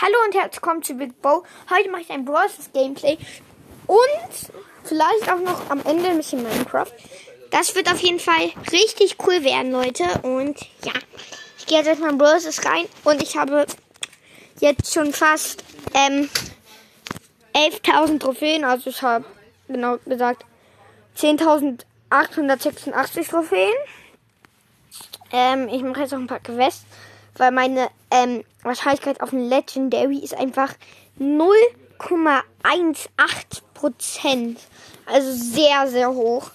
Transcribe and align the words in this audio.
Hallo 0.00 0.14
und 0.24 0.32
herzlich 0.36 0.62
willkommen 0.62 0.84
zu 0.84 0.94
Big 0.94 1.20
Bow. 1.22 1.42
Heute 1.68 1.90
mache 1.90 2.02
ich 2.02 2.10
ein 2.10 2.24
Brawl 2.24 2.46
Gameplay 2.72 3.18
und 3.88 4.52
vielleicht 4.84 5.28
auch 5.28 5.40
noch 5.40 5.68
am 5.70 5.84
Ende 5.84 6.10
ein 6.10 6.18
bisschen 6.18 6.44
Minecraft. 6.44 6.92
Das 7.50 7.74
wird 7.74 7.90
auf 7.90 7.98
jeden 7.98 8.20
Fall 8.20 8.52
richtig 8.70 9.16
cool 9.26 9.42
werden, 9.42 9.72
Leute. 9.72 10.04
Und 10.22 10.56
ja, 10.84 10.92
ich 11.58 11.66
gehe 11.66 11.78
jetzt 11.78 11.88
erstmal 11.88 12.10
in 12.10 12.18
Brawl 12.18 12.38
rein 12.64 12.84
und 13.02 13.20
ich 13.20 13.36
habe 13.36 13.66
jetzt 14.60 14.94
schon 14.94 15.12
fast 15.12 15.64
ähm, 15.94 16.30
11.000 17.56 18.20
Trophäen. 18.20 18.64
Also 18.64 18.90
ich 18.90 19.02
habe 19.02 19.24
genau 19.66 19.96
gesagt 20.04 20.44
10.886 21.16 23.30
Trophäen. 23.30 23.74
Ähm, 25.32 25.68
ich 25.68 25.82
mache 25.82 26.02
jetzt 26.02 26.12
noch 26.12 26.20
ein 26.20 26.28
paar 26.28 26.38
Quests, 26.38 26.84
weil 27.38 27.52
meine 27.52 27.88
ähm, 28.10 28.44
Wahrscheinlichkeit 28.62 29.20
auf 29.20 29.32
ein 29.32 29.48
Legendary 29.48 30.18
ist 30.18 30.34
einfach 30.34 30.74
0,18 31.18 32.42
Prozent. 33.74 34.60
Also 35.06 35.32
sehr, 35.32 35.88
sehr 35.88 36.10
hoch. 36.12 36.50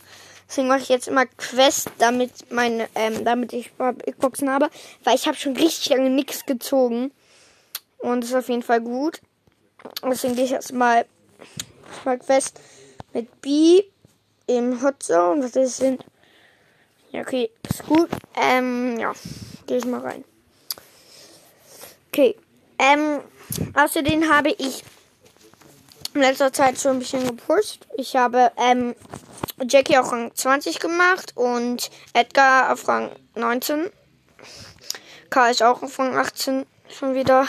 Deswegen 0.47 0.67
mache 0.67 0.81
ich 0.81 0.89
jetzt 0.89 1.07
immer 1.07 1.25
Quests, 1.25 1.89
damit 1.97 2.51
meine, 2.51 2.87
ähm, 2.93 3.25
damit 3.25 3.53
ich 3.53 3.71
Big 3.73 4.19
Boxen 4.19 4.51
habe, 4.51 4.69
weil 5.03 5.15
ich 5.15 5.25
habe 5.25 5.35
schon 5.35 5.57
richtig 5.57 5.89
lange 5.89 6.11
nichts 6.11 6.45
gezogen. 6.45 7.11
Und 7.97 8.21
das 8.21 8.29
ist 8.29 8.35
auf 8.35 8.49
jeden 8.49 8.61
Fall 8.61 8.81
gut. 8.81 9.19
Deswegen 10.03 10.35
gehe 10.35 10.45
ich 10.45 10.51
jetzt 10.51 10.71
mal, 10.73 11.05
mal 12.05 12.19
Quest 12.19 12.59
mit 13.13 13.41
B 13.41 13.83
im 14.45 14.83
Hot 14.83 15.01
Zone. 15.01 15.43
Was 15.43 15.53
das 15.53 15.77
sind? 15.77 16.05
Ja, 17.11 17.21
okay, 17.21 17.49
ist 17.69 17.85
gut. 17.85 18.09
Ähm, 18.35 18.99
ja, 18.99 19.13
gehe 19.65 19.77
ich 19.77 19.85
mal 19.85 20.01
rein. 20.01 20.23
Okay. 22.13 22.35
Ähm, 22.77 23.21
außerdem 23.73 24.31
habe 24.31 24.51
ich 24.51 24.83
in 26.13 26.21
letzter 26.21 26.53
Zeit 26.53 26.79
schon 26.79 26.91
ein 26.91 26.99
bisschen 26.99 27.25
gepusht. 27.25 27.87
Ich 27.97 28.15
habe 28.15 28.51
ähm, 28.55 28.93
Jackie 29.67 29.97
auf 29.97 30.11
Rang 30.11 30.29
20 30.31 30.79
gemacht 30.79 31.35
und 31.35 31.89
Edgar 32.13 32.71
auf 32.71 32.87
Rang 32.87 33.09
19. 33.33 33.89
K 35.31 35.49
ist 35.49 35.63
auch 35.63 35.81
auf 35.81 35.97
Rang 35.97 36.15
18 36.15 36.67
schon 36.87 37.15
wieder. 37.15 37.47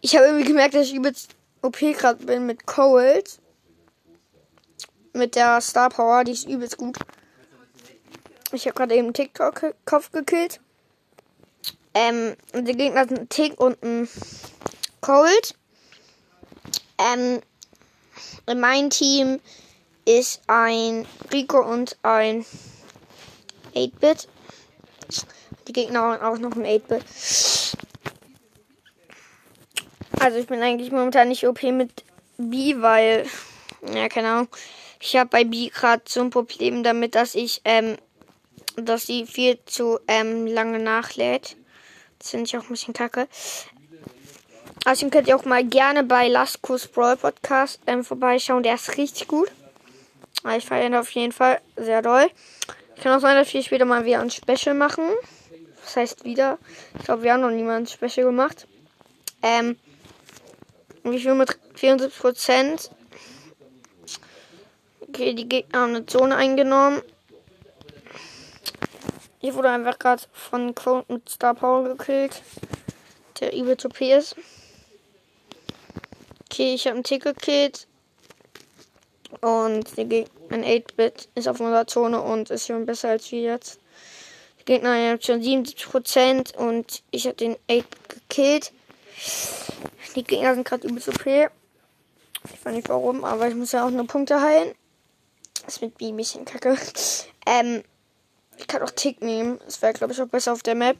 Ich 0.00 0.16
habe 0.16 0.26
irgendwie 0.26 0.48
gemerkt, 0.48 0.74
dass 0.74 0.88
ich 0.88 0.94
übelst 0.94 1.36
OP 1.62 1.78
gerade 1.78 2.26
bin 2.26 2.46
mit 2.46 2.66
Cold. 2.66 3.38
Mit 5.12 5.36
der 5.36 5.60
Star 5.60 5.88
Power, 5.88 6.24
die 6.24 6.32
ist 6.32 6.48
übelst 6.48 6.78
gut. 6.78 6.98
Ich 8.50 8.66
habe 8.66 8.74
gerade 8.74 8.96
eben 8.96 9.12
TikTok-Kopf 9.12 10.10
gekillt. 10.10 10.58
Ähm, 11.94 12.36
die 12.54 12.76
Gegner 12.76 13.06
sind 13.08 13.20
ein 13.20 13.28
Tick 13.28 13.58
und 13.60 13.82
ein 13.82 14.08
Cold. 15.00 15.54
Ähm, 16.98 17.40
in 18.46 18.60
meinem 18.60 18.90
Team 18.90 19.40
ist 20.04 20.42
ein 20.46 21.06
Rico 21.32 21.60
und 21.60 21.96
ein 22.02 22.44
8-Bit. 23.74 24.28
Die 25.68 25.72
Gegner 25.72 26.00
haben 26.00 26.22
auch 26.22 26.38
noch 26.38 26.56
ein 26.56 26.64
8-Bit. 26.64 27.04
Also 30.20 30.38
ich 30.38 30.46
bin 30.46 30.62
eigentlich 30.62 30.92
momentan 30.92 31.28
nicht 31.28 31.46
OP 31.46 31.62
mit 31.62 32.04
B, 32.36 32.76
weil, 32.80 33.26
ja, 33.94 34.08
keine 34.08 34.28
Ahnung. 34.28 34.48
Ich 35.00 35.16
habe 35.16 35.30
bei 35.30 35.44
B 35.44 35.70
gerade 35.70 36.02
so 36.06 36.20
ein 36.20 36.30
Problem 36.30 36.82
damit, 36.82 37.14
dass 37.14 37.34
ich, 37.34 37.62
ähm, 37.64 37.96
dass 38.76 39.06
sie 39.06 39.24
viel 39.26 39.58
zu 39.64 39.98
ähm, 40.06 40.46
lange 40.46 40.78
nachlädt. 40.78 41.56
Das 42.20 42.30
finde 42.30 42.46
ich 42.46 42.56
auch 42.56 42.62
ein 42.62 42.68
bisschen 42.68 42.94
kacke. 42.94 43.26
Außerdem 44.84 45.10
könnt 45.10 45.28
ihr 45.28 45.36
auch 45.36 45.44
mal 45.44 45.64
gerne 45.64 46.04
bei 46.04 46.28
Laskus 46.28 46.86
Brawl 46.86 47.16
Podcast 47.16 47.80
ähm, 47.86 48.04
vorbeischauen. 48.04 48.62
Der 48.62 48.74
ist 48.74 48.96
richtig 48.96 49.26
gut. 49.26 49.50
Ich 50.56 50.64
feiere 50.64 50.86
ihn 50.86 50.94
auf 50.94 51.10
jeden 51.10 51.32
Fall 51.32 51.60
sehr 51.76 52.02
doll. 52.02 52.30
Ich 52.96 53.02
kann 53.02 53.16
auch 53.16 53.20
sein, 53.20 53.36
dass 53.36 53.52
wir 53.52 53.62
später 53.62 53.84
mal 53.84 54.04
wieder 54.04 54.20
ein 54.20 54.30
Special 54.30 54.74
machen. 54.74 55.04
Was 55.82 55.96
heißt 55.96 56.24
wieder? 56.24 56.58
Ich 56.98 57.04
glaube, 57.04 57.22
wir 57.22 57.32
haben 57.32 57.40
noch 57.40 57.50
niemand 57.50 57.90
ein 57.90 58.08
Special 58.10 58.26
gemacht. 58.26 58.66
Ähm, 59.42 59.76
wie 61.02 61.18
viel 61.18 61.34
mit 61.34 61.58
74 61.74 62.20
Prozent? 62.20 62.90
Okay, 65.00 65.34
die 65.34 65.48
Gegner 65.48 65.80
haben 65.80 65.94
eine 65.94 66.06
Zone 66.06 66.36
eingenommen. 66.36 67.02
Hier 69.40 69.54
wurde 69.54 69.70
einfach 69.70 69.98
gerade 69.98 70.22
von 70.32 70.74
Code 70.74 71.06
mit 71.08 71.28
Star 71.28 71.54
Power 71.54 71.84
gekillt. 71.84 72.42
Der 73.40 73.56
übel 73.56 73.74
OP 73.82 74.00
ist. 74.02 74.36
Okay, 76.44 76.74
ich 76.74 76.86
habe 76.86 76.96
einen 76.96 77.04
Tick 77.04 77.24
gekillt. 77.24 77.86
Und 79.40 79.98
ein 79.98 80.64
8-Bit 80.64 81.30
ist 81.34 81.48
auf 81.48 81.58
unserer 81.58 81.86
Zone 81.86 82.20
und 82.20 82.50
ist 82.50 82.66
schon 82.66 82.84
besser 82.84 83.08
als 83.08 83.32
wir 83.32 83.40
jetzt. 83.40 83.80
Die 84.58 84.64
Gegner 84.66 84.90
haben 84.90 85.22
schon 85.22 85.40
77% 85.40 86.56
und 86.56 87.02
ich 87.10 87.24
habe 87.24 87.36
den 87.36 87.56
8 87.70 87.86
gekillt. 88.10 88.72
Die 90.16 90.24
Gegner 90.24 90.54
sind 90.54 90.68
gerade 90.68 90.86
übelst 90.86 91.08
OP. 91.08 91.24
Ich 91.24 92.64
weiß 92.64 92.74
nicht 92.74 92.90
warum, 92.90 93.24
aber 93.24 93.48
ich 93.48 93.54
muss 93.54 93.72
ja 93.72 93.86
auch 93.86 93.90
nur 93.90 94.06
Punkte 94.06 94.42
heilen. 94.42 94.74
Das 95.64 95.76
ist 95.76 95.82
mit 95.82 95.96
B 95.96 96.08
ein 96.08 96.16
bisschen 96.16 96.44
kacke. 96.44 96.76
Ähm, 97.46 97.82
ich 98.60 98.66
kann 98.66 98.82
auch 98.82 98.90
Tick 98.90 99.22
nehmen. 99.22 99.58
Das 99.64 99.80
wäre, 99.80 99.94
glaube 99.94 100.12
ich, 100.12 100.20
auch 100.20 100.28
besser 100.28 100.52
auf 100.52 100.62
der 100.62 100.74
Map. 100.74 100.96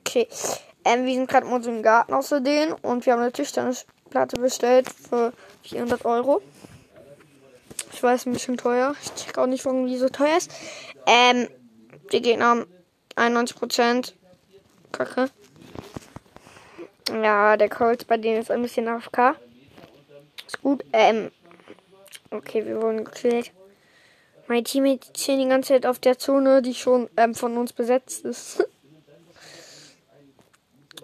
Okay. 0.00 0.28
Ähm, 0.84 1.06
wir 1.06 1.14
sind 1.14 1.30
gerade 1.30 1.46
in 1.46 1.52
unserem 1.52 1.82
Garten 1.82 2.12
außerdem 2.12 2.74
und 2.82 3.06
wir 3.06 3.12
haben 3.12 3.20
eine 3.20 3.32
Tischtennisplatte 3.32 4.36
bestellt 4.36 4.88
für 4.90 5.32
400 5.62 6.04
Euro. 6.04 6.42
Ich 7.92 8.02
weiß, 8.02 8.26
ein 8.26 8.32
bisschen 8.32 8.56
teuer. 8.56 8.94
Ich 9.02 9.14
check 9.14 9.38
auch 9.38 9.46
nicht, 9.46 9.64
warum 9.64 9.86
die 9.86 9.96
so 9.96 10.08
teuer 10.08 10.36
ist. 10.36 10.50
Ähm, 11.06 11.48
die 12.12 12.20
Gegner 12.20 12.46
haben 12.46 12.66
91%. 13.16 14.12
Kacke. 14.92 15.30
Ja, 17.10 17.56
der 17.56 17.68
Colt 17.68 18.06
bei 18.06 18.16
denen 18.16 18.40
ist 18.40 18.50
ein 18.50 18.62
bisschen 18.62 18.88
AFK. 18.88 19.36
Ist 20.46 20.62
gut. 20.62 20.84
Ähm, 20.92 21.30
okay, 22.30 22.64
wir 22.66 22.80
wurden 22.80 23.04
gekillt. 23.04 23.52
Mein 24.46 24.64
Teammate 24.64 25.06
stehen 25.16 25.40
die 25.40 25.48
ganze 25.48 25.74
Zeit 25.74 25.86
auf 25.86 25.98
der 25.98 26.18
Zone, 26.18 26.60
die 26.60 26.74
schon 26.74 27.08
ähm, 27.16 27.34
von 27.34 27.56
uns 27.56 27.72
besetzt 27.72 28.24
ist. 28.24 28.64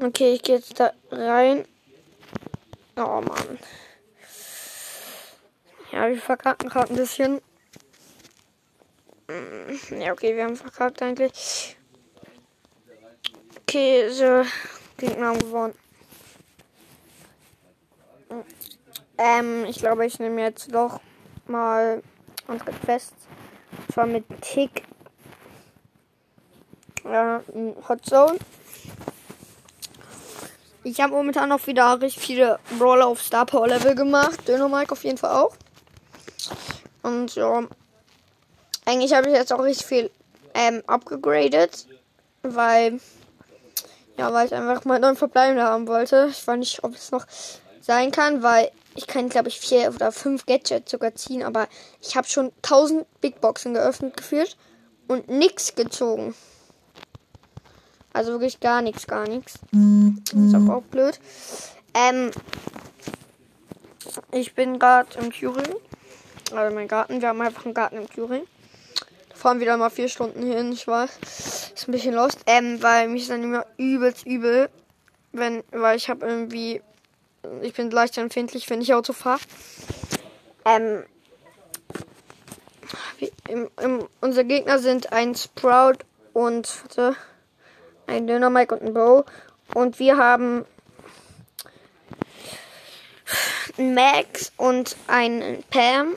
okay, 0.03 0.35
ich 0.35 0.43
gehe 0.43 0.57
jetzt 0.57 0.79
da 0.79 0.93
rein. 1.11 1.65
Oh 2.97 3.23
Mann. 3.23 3.59
Ja, 5.93 6.09
wir 6.09 6.19
verkacken 6.19 6.69
gerade 6.69 6.93
ein 6.93 6.97
bisschen. 6.97 7.41
Ja, 9.99 10.13
okay, 10.13 10.37
wir 10.37 10.45
haben 10.45 10.57
verkackt 10.57 11.03
eigentlich. 11.03 11.77
Okay, 13.63 14.09
so. 14.11 14.45
Gegner 14.97 15.29
haben 15.29 15.39
gewonnen. 15.39 15.75
Ähm, 19.17 19.65
ich 19.67 19.79
glaube, 19.79 20.07
ich 20.07 20.19
nehme 20.19 20.43
jetzt 20.43 20.75
doch 20.75 21.01
mal 21.47 22.03
unsere 22.47 22.73
Quests. 22.73 23.20
Zwar 23.93 24.07
mit 24.07 24.25
Tick. 24.41 24.85
Ja, 27.05 27.43
Hot 27.89 28.05
Zone. 28.05 28.39
Ich 30.83 31.01
habe 31.01 31.13
momentan 31.13 31.51
noch 31.51 31.67
wieder 31.67 32.01
richtig 32.01 32.23
viele 32.23 32.59
Brawler 32.79 33.07
auf 33.07 33.23
Star 33.23 33.45
Power 33.45 33.69
Level 33.69 33.95
gemacht. 33.95 34.49
Dönermark 34.49 34.93
auf 34.93 35.05
jeden 35.05 35.19
Fall 35.19 35.33
auch. 35.33 35.55
Und 37.03 37.35
ja. 37.35 37.65
Eigentlich 38.87 39.13
habe 39.13 39.29
ich 39.29 39.35
jetzt 39.35 39.53
auch 39.53 39.63
richtig 39.63 39.87
viel 39.87 40.11
ähm, 40.55 40.83
abgegradet. 40.87 41.87
Weil. 42.43 43.01
Ja, 44.17 44.33
weil 44.33 44.47
ich 44.47 44.55
einfach 44.55 44.85
mal 44.85 44.99
neuen 44.99 45.17
Verbleibende 45.17 45.63
haben 45.63 45.87
wollte. 45.87 46.29
Ich 46.31 46.47
weiß 46.47 46.59
nicht, 46.59 46.83
ob 46.83 46.95
es 46.95 47.11
noch 47.11 47.27
sein 47.81 48.11
kann, 48.11 48.43
weil 48.43 48.71
ich 48.95 49.07
kann, 49.07 49.29
glaube 49.29 49.49
ich, 49.49 49.61
vier 49.61 49.93
oder 49.95 50.13
fünf 50.13 50.47
Gadgets 50.47 50.91
sogar 50.91 51.15
ziehen, 51.15 51.43
aber 51.43 51.69
ich 52.01 52.17
habe 52.17 52.27
schon 52.27 52.53
1000 52.63 53.07
Big 53.21 53.41
Boxen 53.41 53.75
geöffnet 53.75 54.17
geführt 54.17 54.57
und 55.09 55.29
nichts 55.29 55.75
gezogen. 55.75 56.35
Also 58.13 58.33
wirklich 58.33 58.59
gar 58.61 58.83
nichts, 58.83 59.07
gar 59.07 59.29
nichts. 59.29 59.55
Ist 59.73 60.55
auch, 60.55 60.69
auch 60.75 60.83
blöd. 60.83 61.21
Ähm, 61.95 62.31
ich 64.33 64.55
bin 64.55 64.79
gerade 64.79 65.19
im 65.19 65.31
Thüringen. 65.31 65.77
Also 66.53 66.75
mein 66.75 66.89
Garten. 66.89 67.21
Wir 67.21 67.29
haben 67.29 67.41
einfach 67.41 67.65
einen 67.65 67.75
Garten 67.75 67.97
im 67.97 68.11
Thüringen. 68.11 68.47
Da 69.29 69.37
fahren 69.37 69.61
wir 69.61 69.67
dann 69.67 69.79
mal 69.79 69.91
vier 69.91 70.09
Stunden 70.09 70.43
hin. 70.43 70.73
Ich 70.73 70.89
weiß. 70.89 71.73
Ist 71.75 71.89
ein 71.89 71.93
bisschen 71.93 72.15
lost. 72.15 72.41
Ähm, 72.47 72.83
weil 72.83 73.09
mich 73.09 73.23
ist 73.23 73.31
dann 73.31 73.45
immer 73.45 73.65
übelst 73.77 74.27
übel. 74.27 74.69
Wenn, 75.33 75.63
weil 75.71 75.97
ich 75.97 76.11
habe 76.11 76.27
irgendwie 76.27 76.83
ich 77.63 77.75
bin 77.75 77.91
leicht 77.91 78.19
empfindlich, 78.19 78.69
wenn 78.71 78.81
ich 78.81 78.95
Auto 78.95 79.13
fahre. 79.13 79.41
Ähm, 80.65 81.05
im, 83.49 83.69
im, 83.81 84.09
unsere 84.21 84.45
Gegner 84.45 84.79
sind 84.79 85.13
ein 85.13 85.35
Sprout 85.35 85.99
und 86.33 86.83
warte, 86.83 87.17
ein 88.07 88.27
Dynamite 88.27 88.75
und 88.75 88.83
ein 88.83 88.95
Bow. 88.95 89.25
Und 89.75 89.99
wir 89.99 90.17
haben 90.17 90.65
einen 93.79 93.95
Max 93.95 94.53
und 94.57 94.97
einen 95.07 95.63
Pam. 95.71 96.17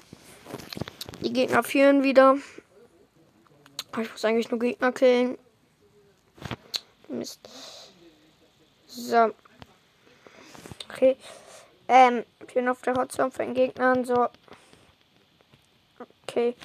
Die 1.22 1.34
Gegner 1.34 1.64
führen 1.64 2.04
wieder. 2.04 2.38
Ich 4.02 4.12
muss 4.12 4.26
eigentlich 4.26 4.50
nur 4.50 4.60
Gegner 4.60 4.92
killen. 4.92 5.38
Mist. 7.08 7.40
So. 8.88 9.34
Okay. 10.89 11.18
Ähm, 11.88 12.24
ich 12.47 12.53
bin 12.53 12.68
auf 12.68 12.81
der 12.81 12.95
Hotzone 12.95 13.31
von 13.31 13.45
den 13.45 13.53
Gegnern. 13.53 14.06
So. 14.06 14.27
Okay. 16.27 16.56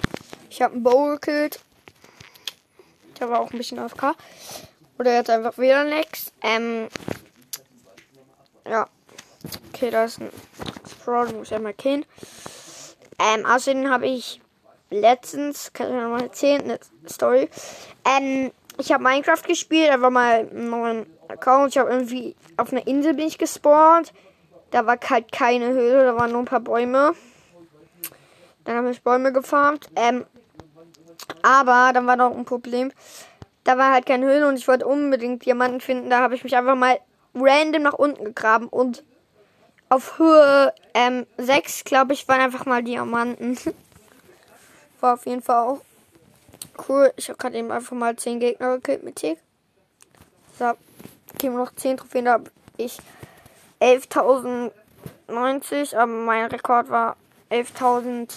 Ich 0.49 0.61
habe 0.61 0.73
einen 0.73 0.83
Bow 0.83 1.11
gekillt. 1.11 1.59
Der 3.19 3.29
war 3.29 3.39
auch 3.39 3.51
ein 3.51 3.57
bisschen 3.57 3.79
AFK. 3.79 4.15
Oder 4.97 5.15
jetzt 5.15 5.29
einfach 5.29 5.57
wieder 5.57 5.83
Nex. 5.83 6.31
Ähm. 6.41 6.87
Ja. 8.67 8.87
Okay, 9.73 9.91
da 9.91 10.05
ist 10.05 10.19
ein 10.19 10.29
Sprout, 10.89 11.33
muss 11.33 11.47
ich 11.47 11.55
einmal 11.55 11.73
killen. 11.73 12.05
Ähm, 13.19 13.45
außerdem 13.45 13.89
habe 13.89 14.07
ich 14.07 14.41
letztens, 14.89 15.71
kann 15.73 15.87
ich 15.87 15.93
noch 15.93 16.09
mal 16.09 16.23
erzählen, 16.23 16.61
eine 16.61 16.79
Story. 17.07 17.49
Ähm, 18.05 18.51
ich 18.77 18.91
habe 18.91 19.03
Minecraft 19.03 19.43
gespielt, 19.45 19.91
einfach 19.91 20.09
mal 20.09 20.39
einen 20.39 20.69
neuen 20.69 21.18
Account. 21.29 21.71
Ich 21.71 21.77
habe 21.77 21.91
irgendwie 21.91 22.35
auf 22.57 22.71
einer 22.71 22.85
Insel 22.87 23.13
bin 23.13 23.27
ich 23.27 23.37
gespawnt. 23.37 24.13
Da 24.71 24.85
war 24.85 24.97
halt 25.09 25.31
keine 25.31 25.69
Höhle, 25.69 26.03
da 26.05 26.15
waren 26.15 26.31
nur 26.31 26.41
ein 26.41 26.45
paar 26.45 26.59
Bäume. 26.59 27.13
Dann 28.65 28.77
habe 28.77 28.91
ich 28.91 29.01
Bäume 29.01 29.33
gefarmt. 29.33 29.89
Ähm, 29.95 30.25
aber 31.41 31.91
dann 31.93 32.05
war 32.07 32.15
noch 32.15 32.35
ein 32.35 32.45
Problem. 32.45 32.91
Da 33.63 33.77
war 33.77 33.91
halt 33.91 34.05
keine 34.05 34.25
Höhle 34.25 34.47
und 34.47 34.57
ich 34.57 34.67
wollte 34.67 34.85
unbedingt 34.85 35.45
Diamanten 35.45 35.81
finden. 35.81 36.09
Da 36.09 36.19
habe 36.19 36.35
ich 36.35 36.43
mich 36.43 36.55
einfach 36.55 36.75
mal 36.75 36.99
random 37.35 37.83
nach 37.83 37.93
unten 37.93 38.25
gegraben 38.25 38.67
und 38.67 39.03
auf 39.89 40.19
Höhe 40.19 40.73
ähm, 40.93 41.25
6, 41.37 41.83
glaube 41.83 42.13
ich, 42.13 42.27
waren 42.27 42.41
einfach 42.41 42.65
mal 42.65 42.83
Diamanten. 42.83 43.57
war 44.99 45.15
auf 45.15 45.25
jeden 45.25 45.41
Fall 45.41 45.67
auch 45.67 45.81
cool. 46.87 47.11
Ich 47.15 47.29
habe 47.29 47.37
gerade 47.37 47.57
eben 47.57 47.71
einfach 47.71 47.95
mal 47.95 48.15
10 48.15 48.39
Gegner 48.39 48.75
gekillt 48.75 49.03
mit 49.03 49.15
Tick. 49.15 49.39
So, 50.57 50.73
geben 51.39 51.55
noch 51.55 51.73
10 51.73 51.97
Trophäen, 51.97 52.25
da 52.25 52.33
habe 52.33 52.51
ich 52.77 52.99
11.090, 53.81 55.95
aber 55.95 56.11
mein 56.11 56.45
Rekord 56.45 56.89
war 56.89 57.17
11.000 57.49 58.31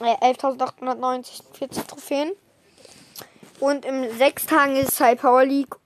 äh, 0.00 0.32
11.890 0.32 1.42
40 1.52 1.84
Trophäen. 1.84 2.32
Und 3.60 3.84
in 3.84 4.10
sechs 4.18 4.46
Tagen 4.46 4.74
ist 4.76 5.00
halt 5.00 5.20
Power 5.20 5.44
League 5.44 5.76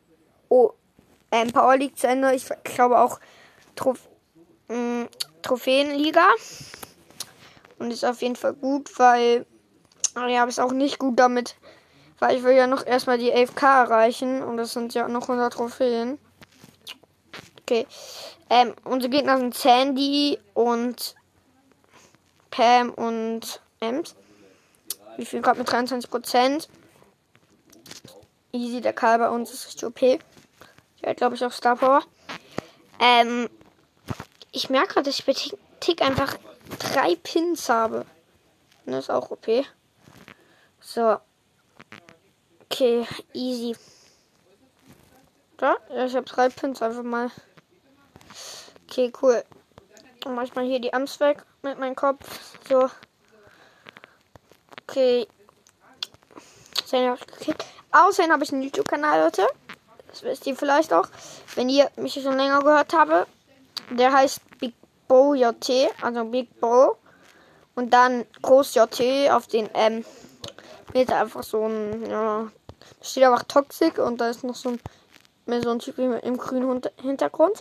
oh, 0.48 0.72
ähm, 1.30 1.52
Power 1.52 1.76
League 1.76 1.98
zu 1.98 2.06
Ende. 2.06 2.34
Ich 2.34 2.46
glaube 2.64 2.98
auch 2.98 3.20
Trof 3.76 4.08
mh, 4.68 4.76
mm, 4.76 5.08
Trophäenliga. 5.42 6.26
Und 7.78 7.92
ist 7.92 8.04
auf 8.04 8.22
jeden 8.22 8.36
Fall 8.36 8.54
gut, 8.54 8.98
weil 8.98 9.46
ja, 10.16 10.44
ist 10.44 10.58
auch 10.58 10.72
nicht 10.72 10.98
gut 10.98 11.18
damit, 11.18 11.54
weil 12.18 12.36
ich 12.36 12.42
will 12.42 12.54
ja 12.54 12.66
noch 12.66 12.84
erstmal 12.86 13.18
die 13.18 13.32
11k 13.32 13.84
erreichen 13.84 14.42
und 14.42 14.56
das 14.56 14.72
sind 14.72 14.94
ja 14.94 15.08
noch 15.08 15.22
100 15.22 15.52
Trophäen. 15.52 16.18
Okay. 17.62 17.86
Ähm, 18.50 18.74
unsere 18.84 19.10
Gegner 19.10 19.36
sind 19.36 19.54
Sandy 19.54 20.38
und 20.54 21.14
Pam 22.50 22.90
und 22.90 23.60
Ems. 23.80 24.14
Wie 25.16 25.26
viel 25.26 25.42
gerade 25.42 25.58
mit 25.58 25.68
23%. 25.68 26.68
Easy, 28.52 28.80
der 28.80 28.94
Karl 28.94 29.18
bei 29.18 29.28
uns 29.28 29.52
ist 29.52 29.66
richtig 29.66 29.84
OP. 29.84 30.00
Der 31.02 31.10
hat, 31.10 31.16
glaube 31.18 31.34
ich, 31.34 31.44
auch 31.44 31.52
Star 31.52 31.76
Power. 31.76 32.02
Ähm, 32.98 33.50
ich 34.50 34.70
merke 34.70 34.94
gerade, 34.94 35.10
dass 35.10 35.18
ich 35.18 35.26
bei 35.26 35.34
Tick, 35.34 35.58
Tick 35.80 36.02
einfach 36.02 36.36
drei 36.78 37.16
Pins 37.16 37.68
habe. 37.68 38.06
Das 38.86 39.04
ist 39.04 39.10
auch 39.10 39.30
OP. 39.30 39.46
So. 40.80 41.18
Okay, 42.70 43.06
easy. 43.32 43.76
Da? 45.56 45.76
Ja, 45.90 46.04
ich 46.06 46.14
habe 46.14 46.26
drei 46.26 46.48
Pins 46.50 46.82
einfach 46.82 47.02
mal. 47.02 47.30
Okay, 48.88 49.12
cool. 49.22 49.42
Dann 50.20 50.34
mach 50.34 50.44
ich 50.44 50.54
mal 50.54 50.64
hier 50.64 50.80
die 50.80 50.92
Amts 50.92 51.18
weg 51.20 51.44
mit 51.62 51.78
meinem 51.78 51.96
Kopf. 51.96 52.54
So. 52.68 52.90
Okay. 54.82 55.26
Außerdem 57.90 58.32
habe 58.32 58.44
ich 58.44 58.52
einen 58.52 58.62
YouTube-Kanal, 58.62 59.24
Leute. 59.24 59.46
Das 60.08 60.22
wisst 60.22 60.46
ihr 60.46 60.56
vielleicht 60.56 60.92
auch. 60.92 61.08
Wenn 61.54 61.68
ihr 61.68 61.90
mich 61.96 62.14
schon 62.14 62.36
länger 62.36 62.60
gehört 62.60 62.92
habe. 62.92 63.26
Der 63.90 64.12
heißt 64.12 64.40
Big 64.58 64.74
Bo 65.06 65.34
JT. 65.34 65.90
Also 66.02 66.24
Big 66.24 66.60
Bo. 66.60 66.96
Und 67.74 67.90
dann 67.90 68.26
Groß 68.42 68.74
JT 68.74 69.30
auf 69.30 69.46
den 69.46 69.74
M. 69.74 70.04
Mit 70.92 71.10
einfach 71.10 71.42
so 71.42 71.66
ein, 71.66 72.08
ja. 72.08 72.50
Da 72.98 73.04
steht 73.04 73.24
einfach 73.24 73.44
Toxic 73.44 73.98
und 73.98 74.20
da 74.20 74.30
ist 74.30 74.44
noch 74.44 74.54
so 74.54 74.70
ein, 74.70 74.80
mehr 75.46 75.62
so 75.62 75.70
ein 75.70 75.78
Typ 75.78 75.98
im 75.98 76.36
grünen 76.36 76.82
Hintergrund. 77.00 77.58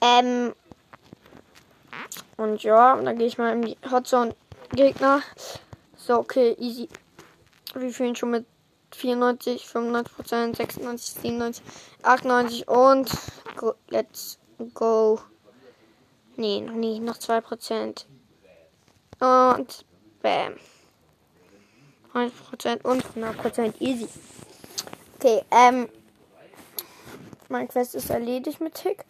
Ähm, 0.00 0.54
und 2.36 2.62
ja, 2.62 2.96
dann 2.96 3.18
gehe 3.18 3.26
ich 3.26 3.38
mal 3.38 3.52
in 3.52 3.62
die 3.62 3.78
Hotzone 3.90 4.34
Gegner. 4.72 5.22
So, 5.96 6.18
okay, 6.18 6.56
easy. 6.58 6.88
Wir 7.74 7.90
fühlen 7.90 8.16
schon 8.16 8.30
mit 8.30 8.46
94, 8.92 9.66
95 9.66 10.56
96, 10.56 11.22
97, 11.22 11.64
98 12.02 12.68
und 12.68 13.10
go, 13.56 13.74
let's 13.88 14.38
go. 14.74 15.20
Nee, 16.36 16.60
noch 16.60 16.74
nie, 16.74 17.00
noch 17.00 17.16
2% 17.16 18.04
Und 19.18 19.84
bam. 20.22 20.56
100% 22.12 22.82
und 22.82 23.04
100% 23.14 23.74
easy. 23.80 24.08
Okay, 25.18 25.42
ähm. 25.50 25.88
Mein 27.48 27.68
Quest 27.68 27.94
ist 27.94 28.10
erledigt 28.10 28.60
mit 28.60 28.74
Tick. 28.74 29.04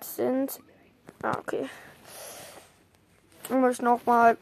Sind. 0.00 0.60
Ah, 1.22 1.36
okay. 1.38 1.68
Ich 3.44 3.50
muss 3.50 3.82
nochmal 3.82 4.36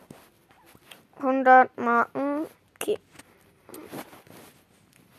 100 1.19 1.75
Marken. 1.79 2.47
Okay. 2.75 2.99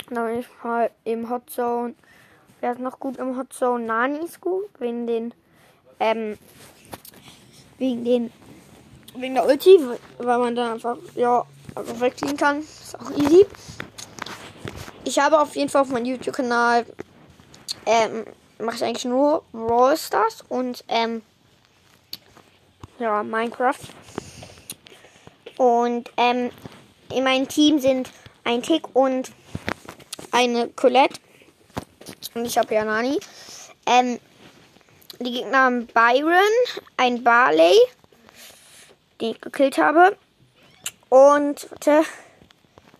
Dann 0.09 0.27
bin 0.27 0.39
ich 0.39 0.47
mal 0.61 0.91
im 1.03 1.29
Hot 1.29 1.49
Zone. 1.49 1.95
Wer 2.59 2.73
ist 2.73 2.79
noch 2.79 2.99
gut 2.99 3.17
im 3.17 3.37
Hot 3.37 3.51
Zone? 3.53 3.85
Nani 3.85 4.19
ist 4.19 4.39
gut. 4.39 4.69
Wegen 4.77 5.07
den, 5.07 5.33
ähm, 5.99 6.37
wegen 7.79 8.05
den, 8.05 8.33
wegen 9.15 9.33
der 9.33 9.47
Ulti, 9.47 9.79
weil 10.19 10.37
man 10.37 10.55
dann 10.55 10.73
einfach, 10.73 10.97
ja, 11.15 11.43
einfach 11.73 11.99
wegklicken 12.01 12.37
kann. 12.37 12.59
Ist 12.59 12.99
auch 12.99 13.09
easy. 13.11 13.47
Ich 15.07 15.19
habe 15.19 15.39
auf 15.39 15.55
jeden 15.55 15.69
Fall 15.69 15.83
auf 15.83 15.87
meinem 15.87 16.03
YouTube-Kanal, 16.03 16.85
ähm, 17.85 18.25
mache 18.59 18.75
ich 18.75 18.83
eigentlich 18.83 19.05
nur 19.05 19.41
Brawl 19.53 19.95
Stars 19.95 20.43
und, 20.49 20.83
ähm, 20.89 21.21
ja, 22.99 23.23
Minecraft. 23.23 23.79
Und 25.55 26.11
ähm, 26.17 26.51
in 27.09 27.23
meinem 27.23 27.47
Team 27.47 27.79
sind 27.79 28.11
ein 28.43 28.61
Tick 28.61 28.83
und 28.93 29.31
eine 30.31 30.67
Colette. 30.67 31.21
Und 32.33 32.43
ich 32.43 32.57
habe 32.57 32.75
ja 32.75 32.83
Nani. 32.83 33.17
Ähm, 33.85 34.19
die 35.21 35.31
Gegner 35.31 35.57
haben 35.57 35.87
Byron, 35.87 36.33
ein 36.97 37.23
Barley, 37.23 37.79
den 39.21 39.31
ich 39.31 39.39
gekillt 39.39 39.77
habe. 39.77 40.17
Und, 41.07 41.71
warte, 41.71 42.03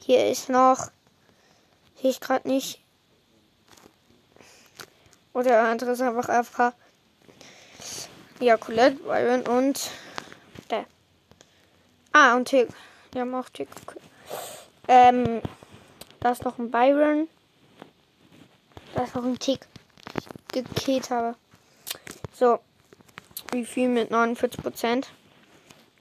hier 0.06 0.30
ist 0.30 0.48
noch, 0.48 0.90
sehe 2.02 2.12
ich 2.12 2.20
gerade 2.20 2.48
nicht. 2.48 2.82
Oder 5.34 5.50
der 5.50 5.64
andere 5.64 5.92
ist 5.92 6.02
einfach 6.02 6.30
AFK. 6.30 6.74
Ja, 8.40 8.58
Colette, 8.58 8.98
Byron 9.04 9.42
und 9.48 9.90
Ah, 12.20 12.36
und 12.36 12.46
Tick. 12.46 12.70
Wir 13.12 13.22
haben 13.22 13.36
auch 13.36 13.48
Tick. 13.50 13.68
Ähm, 14.88 15.40
da 16.20 16.32
ist 16.32 16.44
noch 16.44 16.58
ein 16.58 16.72
Byron. 16.72 17.28
Da 18.96 19.04
ist 19.04 19.14
noch 19.14 19.24
ein 19.24 19.38
Tick 19.38 19.68
gekillt 20.52 21.12
habe. 21.12 21.36
So. 22.34 22.58
Wie 23.52 23.66
viel 23.66 23.90
mit 23.90 24.10
49 24.10 24.60
Prozent? 24.60 25.10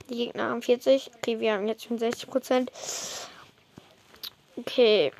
Die 0.08 0.16
Gegner 0.16 0.44
haben 0.44 0.62
40. 0.62 1.10
Okay, 1.16 1.38
wir 1.38 1.52
haben 1.52 1.68
jetzt 1.68 1.84
schon 1.84 1.98
60 1.98 2.30
Prozent. 2.30 2.72
Okay. 4.56 5.12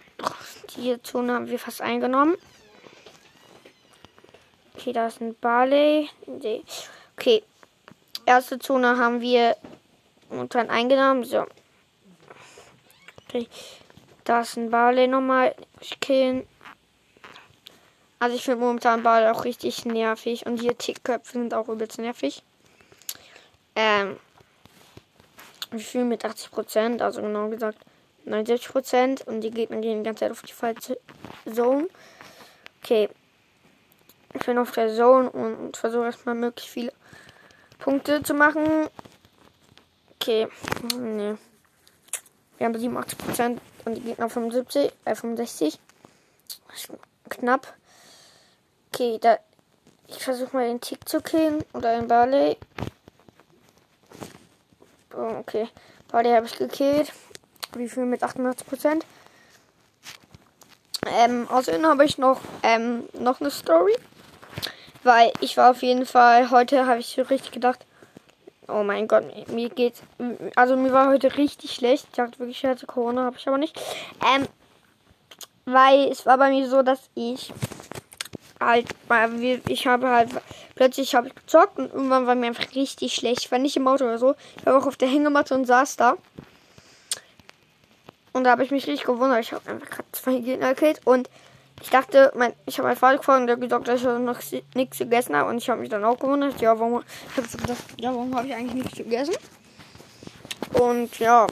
Die 0.74 1.00
Zone 1.02 1.34
haben 1.34 1.48
wir 1.48 1.58
fast 1.58 1.82
eingenommen. 1.82 2.36
Okay, 4.74 4.92
da 4.92 5.06
ist 5.06 5.20
ein 5.20 5.34
Barley. 5.34 6.08
Okay. 7.16 7.42
Erste 8.24 8.58
Zone 8.58 8.98
haben 8.98 9.20
wir 9.20 9.56
dann 10.48 10.70
eingenommen. 10.70 11.24
So. 11.24 11.46
Okay. 13.28 13.48
Da 14.24 14.40
ist 14.40 14.56
ein 14.56 14.70
Barley 14.70 15.06
nochmal 15.06 15.54
killen. 16.00 16.46
Also 18.18 18.34
ich 18.34 18.42
finde 18.42 18.60
momentan 18.60 19.02
Ball 19.02 19.28
auch 19.28 19.44
richtig 19.44 19.84
nervig 19.84 20.46
und 20.46 20.58
hier 20.58 20.76
Tickköpfe 20.76 21.32
sind 21.32 21.52
auch 21.52 21.68
übelst 21.68 21.98
nervig. 21.98 22.42
Ähm, 23.74 24.16
wir 25.70 25.80
fühlen 25.80 26.08
mit 26.08 26.24
80%, 26.24 27.02
also 27.02 27.20
genau 27.20 27.48
gesagt 27.50 27.78
79% 28.26 29.24
und 29.26 29.40
die 29.40 29.50
Gegner 29.50 29.78
gehen 29.78 29.98
die 29.98 30.04
ganze 30.04 30.20
Zeit 30.20 30.32
auf 30.32 30.42
die 30.42 30.52
falsche 30.52 30.98
Zone. 31.52 31.88
Okay. 32.82 33.08
Ich 34.34 34.44
bin 34.44 34.58
auf 34.58 34.72
der 34.72 34.94
Zone 34.94 35.30
und 35.30 35.76
versuche 35.76 36.04
erstmal 36.04 36.34
möglichst 36.34 36.72
viele 36.72 36.92
Punkte 37.78 38.22
zu 38.22 38.34
machen. 38.34 38.88
Okay. 40.16 40.48
Nee. 40.98 41.36
Wir 42.58 42.66
haben 42.66 42.74
87% 42.74 43.58
und 43.84 43.94
die 43.94 44.00
Gegner 44.00 44.28
75, 44.28 44.92
äh 45.04 45.14
65. 45.14 45.78
Knapp. 47.28 47.74
Okay, 48.92 49.18
da. 49.20 49.38
Ich 50.08 50.22
versuche 50.22 50.56
mal 50.56 50.68
den 50.68 50.80
Tick 50.80 51.08
zu 51.08 51.20
killen 51.20 51.64
oder 51.72 51.98
den 51.98 52.06
Barley. 52.06 52.56
Oh, 55.14 55.38
okay. 55.40 55.68
Barley 56.08 56.30
habe 56.30 56.46
ich 56.46 56.56
gekillt. 56.56 57.12
Wie 57.74 57.88
viel 57.88 58.04
mit 58.04 58.22
88%? 58.22 59.02
Ähm, 61.06 61.48
außerdem 61.48 61.86
habe 61.86 62.04
ich 62.04 62.18
noch, 62.18 62.40
ähm, 62.62 63.04
noch 63.18 63.40
eine 63.40 63.50
Story. 63.50 63.94
Weil 65.02 65.32
ich 65.40 65.56
war 65.56 65.70
auf 65.70 65.82
jeden 65.82 66.04
Fall, 66.04 66.50
heute 66.50 66.86
habe 66.86 66.98
ich 66.98 67.14
so 67.14 67.22
richtig 67.22 67.52
gedacht, 67.52 67.86
oh 68.68 68.82
mein 68.82 69.06
Gott, 69.06 69.24
mir 69.48 69.68
geht's, 69.68 70.02
also 70.56 70.76
mir 70.76 70.92
war 70.92 71.08
heute 71.08 71.36
richtig 71.36 71.74
schlecht. 71.74 72.06
Ich 72.10 72.16
dachte 72.16 72.38
wirklich, 72.38 72.62
ich 72.62 72.68
hatte 72.68 72.86
Corona, 72.86 73.24
habe 73.24 73.36
ich 73.36 73.46
aber 73.46 73.58
nicht. 73.58 73.80
Ähm, 74.34 74.46
weil 75.64 76.08
es 76.10 76.26
war 76.26 76.38
bei 76.38 76.50
mir 76.50 76.68
so, 76.68 76.82
dass 76.82 77.10
ich 77.14 77.52
halt, 78.60 78.86
ich 79.68 79.86
habe 79.86 80.08
halt, 80.08 80.30
plötzlich 80.74 81.14
habe 81.14 81.28
ich 81.28 81.34
gezockt 81.34 81.78
und 81.78 81.92
irgendwann 81.92 82.26
war 82.26 82.34
mir 82.34 82.46
einfach 82.46 82.74
richtig 82.74 83.14
schlecht. 83.14 83.44
Ich 83.44 83.52
war 83.52 83.58
nicht 83.58 83.76
im 83.76 83.86
Auto 83.86 84.04
oder 84.04 84.18
so. 84.18 84.34
Ich 84.56 84.66
war 84.66 84.76
auch 84.76 84.86
auf 84.86 84.96
der 84.96 85.08
Hängematte 85.08 85.54
und 85.54 85.66
saß 85.66 85.96
da. 85.96 86.16
Und 88.36 88.44
da 88.44 88.50
habe 88.50 88.64
ich 88.64 88.70
mich 88.70 88.86
richtig 88.86 89.06
gewundert. 89.06 89.40
Ich 89.40 89.54
habe 89.54 89.66
einfach 89.70 89.88
gerade 89.88 90.12
zwei 90.12 90.38
Gegner 90.40 90.74
gekillt 90.74 91.00
und 91.06 91.30
ich 91.80 91.88
dachte, 91.88 92.32
mein, 92.36 92.52
ich 92.66 92.76
habe 92.76 92.86
meinen 92.86 92.98
Vater 92.98 93.16
gefragt 93.16 93.40
und 93.40 93.46
der 93.46 93.56
hat 93.56 93.62
gesagt, 93.62 93.88
dass 93.88 94.00
ich 94.00 94.06
noch 94.06 94.38
nichts 94.74 94.98
gegessen 94.98 95.34
habe. 95.34 95.48
Und 95.48 95.56
ich 95.56 95.70
habe 95.70 95.80
mich 95.80 95.88
dann 95.88 96.04
auch 96.04 96.18
gewundert, 96.18 96.60
ja, 96.60 96.78
warum, 96.78 97.02
ich 97.30 97.36
hab 97.38 97.50
gedacht, 97.50 97.82
ja, 97.96 98.10
habe 98.10 98.46
ich 98.46 98.54
eigentlich 98.54 98.74
nichts 98.74 98.98
gegessen? 98.98 99.34
Und 100.74 101.18
ja, 101.18 101.46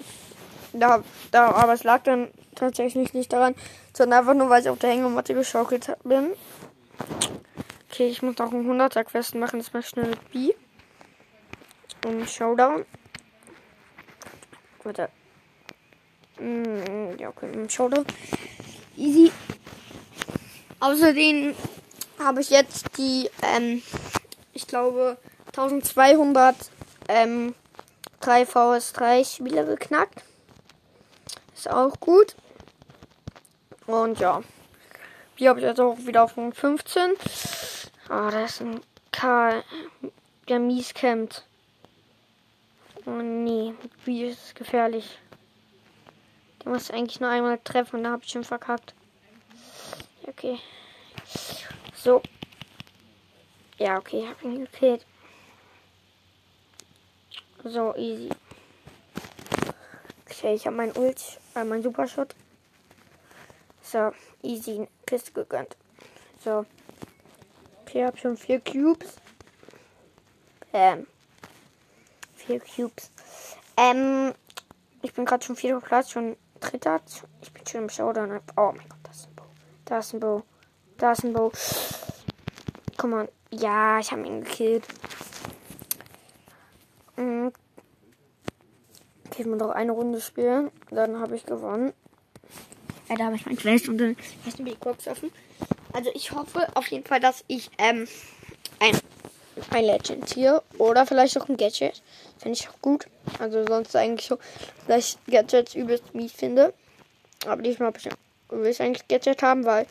da, 0.74 1.02
da, 1.30 1.52
aber 1.52 1.72
es 1.72 1.84
lag 1.84 2.02
dann 2.02 2.28
tatsächlich 2.54 3.14
nicht 3.14 3.32
daran, 3.32 3.54
sondern 3.94 4.18
einfach 4.18 4.34
nur, 4.34 4.50
weil 4.50 4.60
ich 4.60 4.68
auf 4.68 4.78
der 4.78 4.90
Hängematte 4.90 5.32
geschaukelt 5.32 5.90
bin. 6.04 6.32
Okay, 7.90 8.08
ich 8.08 8.20
muss 8.20 8.38
auch 8.40 8.52
einen 8.52 8.70
100er 8.70 9.04
Quest 9.04 9.36
machen, 9.36 9.58
das 9.58 9.72
mache 9.72 9.80
ich 9.80 9.88
schnell 9.88 10.08
mit 10.08 10.32
B. 10.32 10.52
Und 12.04 12.28
Showdown. 12.28 12.84
Warte. 14.82 15.08
Mm, 16.38 17.16
ja, 17.18 17.28
okay, 17.28 17.50
im 17.52 17.68
Showdown. 17.68 18.04
Easy. 18.96 19.32
Außerdem 20.80 21.54
habe 22.18 22.40
ich 22.40 22.50
jetzt 22.50 22.98
die, 22.98 23.30
ähm, 23.42 23.82
ich 24.52 24.66
glaube, 24.66 25.16
1200 25.48 26.56
ähm, 27.08 27.54
3 28.20 28.42
VS3 28.42 29.36
Spieler 29.36 29.64
geknackt. 29.64 30.22
Ist 31.54 31.70
auch 31.70 31.98
gut. 32.00 32.34
Und 33.86 34.18
ja. 34.18 34.42
Hier 35.36 35.50
habe 35.50 35.60
ich 35.60 35.66
jetzt 35.66 35.80
auch 35.80 35.98
wieder 35.98 36.24
auf 36.24 36.32
15. 36.32 37.12
Ah, 38.08 38.30
da 38.30 38.44
ist 38.44 38.60
ein 38.60 38.80
Karl, 39.10 39.64
der 40.48 40.58
mies 40.58 40.94
kämpft. 40.94 41.44
Oh 43.06 43.10
nee, 43.10 43.74
wie 44.04 44.24
ist 44.24 44.46
es 44.46 44.54
gefährlich. 44.54 45.18
Der 46.64 46.72
muss 46.72 46.90
eigentlich 46.90 47.20
nur 47.20 47.30
einmal 47.30 47.58
treffen 47.58 47.96
und 47.96 48.04
da 48.04 48.12
habe 48.12 48.22
ich 48.24 48.30
schon 48.30 48.44
verkackt. 48.44 48.94
Okay. 50.26 50.58
So. 51.94 52.22
Ja, 53.78 53.98
okay, 53.98 54.26
hab 54.28 54.42
ihn 54.42 54.60
gekillt. 54.60 55.04
So, 57.64 57.94
easy. 57.96 58.30
Okay, 60.26 60.54
ich 60.54 60.66
habe 60.66 60.76
mein 60.76 60.92
Ult, 60.92 61.22
äh, 61.54 61.64
mein 61.64 61.82
Supershot. 61.82 62.34
So, 63.82 64.12
easy 64.42 64.88
Kiste 65.06 65.32
gegönnt. 65.32 65.76
So. 66.42 66.66
Okay, 67.82 68.04
hab 68.04 68.18
schon 68.18 68.36
vier 68.36 68.60
Cubes. 68.60 69.16
Ähm. 70.72 71.06
Vier 72.34 72.60
Cubes. 72.60 73.10
Ähm. 73.76 74.34
Ich 75.02 75.12
bin 75.12 75.24
gerade 75.26 75.44
schon 75.44 75.56
vierter 75.56 75.84
Platz, 75.84 76.10
schon 76.10 76.36
dritter. 76.70 77.00
Ich 77.42 77.52
bin 77.52 77.66
schon 77.66 77.82
im 77.82 77.88
Showdown. 77.88 78.40
Oh 78.56 78.72
mein 78.74 78.88
Gott, 78.88 78.98
das 79.04 79.16
ist 79.16 79.28
ein 79.28 79.34
Bow. 79.36 79.44
Da 79.84 79.98
ist 79.98 80.14
ein 80.14 80.20
Bow. 80.20 80.42
Da 80.96 81.12
ist 81.12 81.24
ein 81.24 81.32
Bow. 81.32 81.52
Komm 82.96 83.10
mal. 83.10 83.28
Ja, 83.50 83.98
ich 83.98 84.10
habe 84.10 84.26
ihn 84.26 84.42
gekillt. 84.42 84.84
Mhm. 87.16 87.52
Ich 89.36 89.46
muss 89.46 89.58
noch 89.58 89.70
eine 89.70 89.92
Runde 89.92 90.20
spielen. 90.20 90.70
Dann 90.90 91.20
habe 91.20 91.36
ich 91.36 91.44
gewonnen. 91.44 91.92
Ja, 93.08 93.16
da 93.16 93.24
habe 93.26 93.36
ich 93.36 93.46
mein 93.46 93.56
Quest 93.56 93.88
und 93.88 93.98
dann 93.98 94.16
hast 94.46 94.58
du 94.58 94.64
die 94.64 94.74
Box 94.74 95.06
offen. 95.08 95.30
Also 95.92 96.10
ich 96.14 96.32
hoffe 96.32 96.68
auf 96.74 96.86
jeden 96.88 97.04
Fall, 97.04 97.20
dass 97.20 97.44
ich 97.46 97.70
ähm, 97.78 98.08
ein, 98.80 98.98
ein 99.70 99.84
Legend 99.84 100.32
hier 100.32 100.62
oder 100.78 101.06
vielleicht 101.06 101.38
auch 101.38 101.48
ein 101.48 101.56
Gadget. 101.56 102.02
Finde 102.38 102.58
ich 102.58 102.68
auch 102.68 102.80
gut. 102.80 103.06
Also 103.38 103.64
sonst 103.66 103.94
eigentlich 103.96 104.28
so, 104.28 104.38
dass 104.88 105.16
ich 105.26 105.32
Gadgets 105.32 105.74
übelst 105.74 106.14
mies 106.14 106.32
finde. 106.32 106.74
Aber 107.46 107.62
diesmal 107.62 107.92
will 108.50 108.70
ich 108.70 108.80
eigentlich 108.80 109.06
Gadget 109.08 109.42
haben, 109.42 109.64
weil 109.64 109.86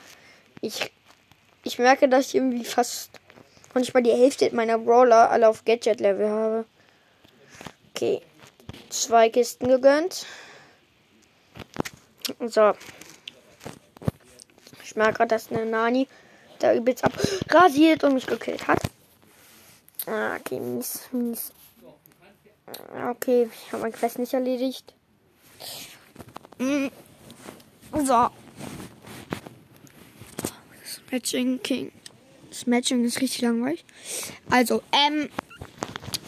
ich, 0.62 0.92
ich 1.64 1.80
merke, 1.80 2.10
dass 2.10 2.28
ich 2.28 2.36
irgendwie 2.36 2.66
fast 2.66 3.10
und 3.74 3.82
ich 3.82 3.94
mal 3.94 4.04
die 4.04 4.12
Hälfte 4.12 4.54
meiner 4.54 4.78
Brawler 4.78 5.32
alle 5.32 5.50
auf 5.50 5.66
Gadget-Level 5.66 6.30
habe. 6.30 6.66
Okay. 7.90 8.22
Zwei 8.90 9.30
Kisten 9.30 9.68
gegönnt. 9.68 10.26
So. 12.40 12.74
Ich 14.84 14.96
merke 14.96 15.26
dass 15.26 15.52
eine 15.52 15.66
Nani 15.66 16.08
da 16.60 16.74
übelst 16.74 17.04
abrasiert 17.04 18.04
und 18.04 18.14
mich 18.14 18.28
gekillt 18.28 18.68
hat. 18.68 18.80
Ah, 20.06 20.36
okay, 20.36 20.60
mies, 20.60 21.02
mies. 21.12 21.52
Okay, 23.10 23.50
ich 23.52 23.72
habe 23.72 23.84
mein 23.84 23.92
Quest 23.92 24.20
nicht 24.20 24.34
erledigt. 24.34 24.94
Mm. 26.60 26.88
So. 28.06 28.30
Matching 31.14 31.62
King. 31.62 31.92
Das 32.50 32.66
Matching 32.66 33.06
ist 33.06 33.22
richtig 33.22 33.42
langweilig. 33.42 33.86
Also, 34.50 34.82
ähm, 34.92 35.30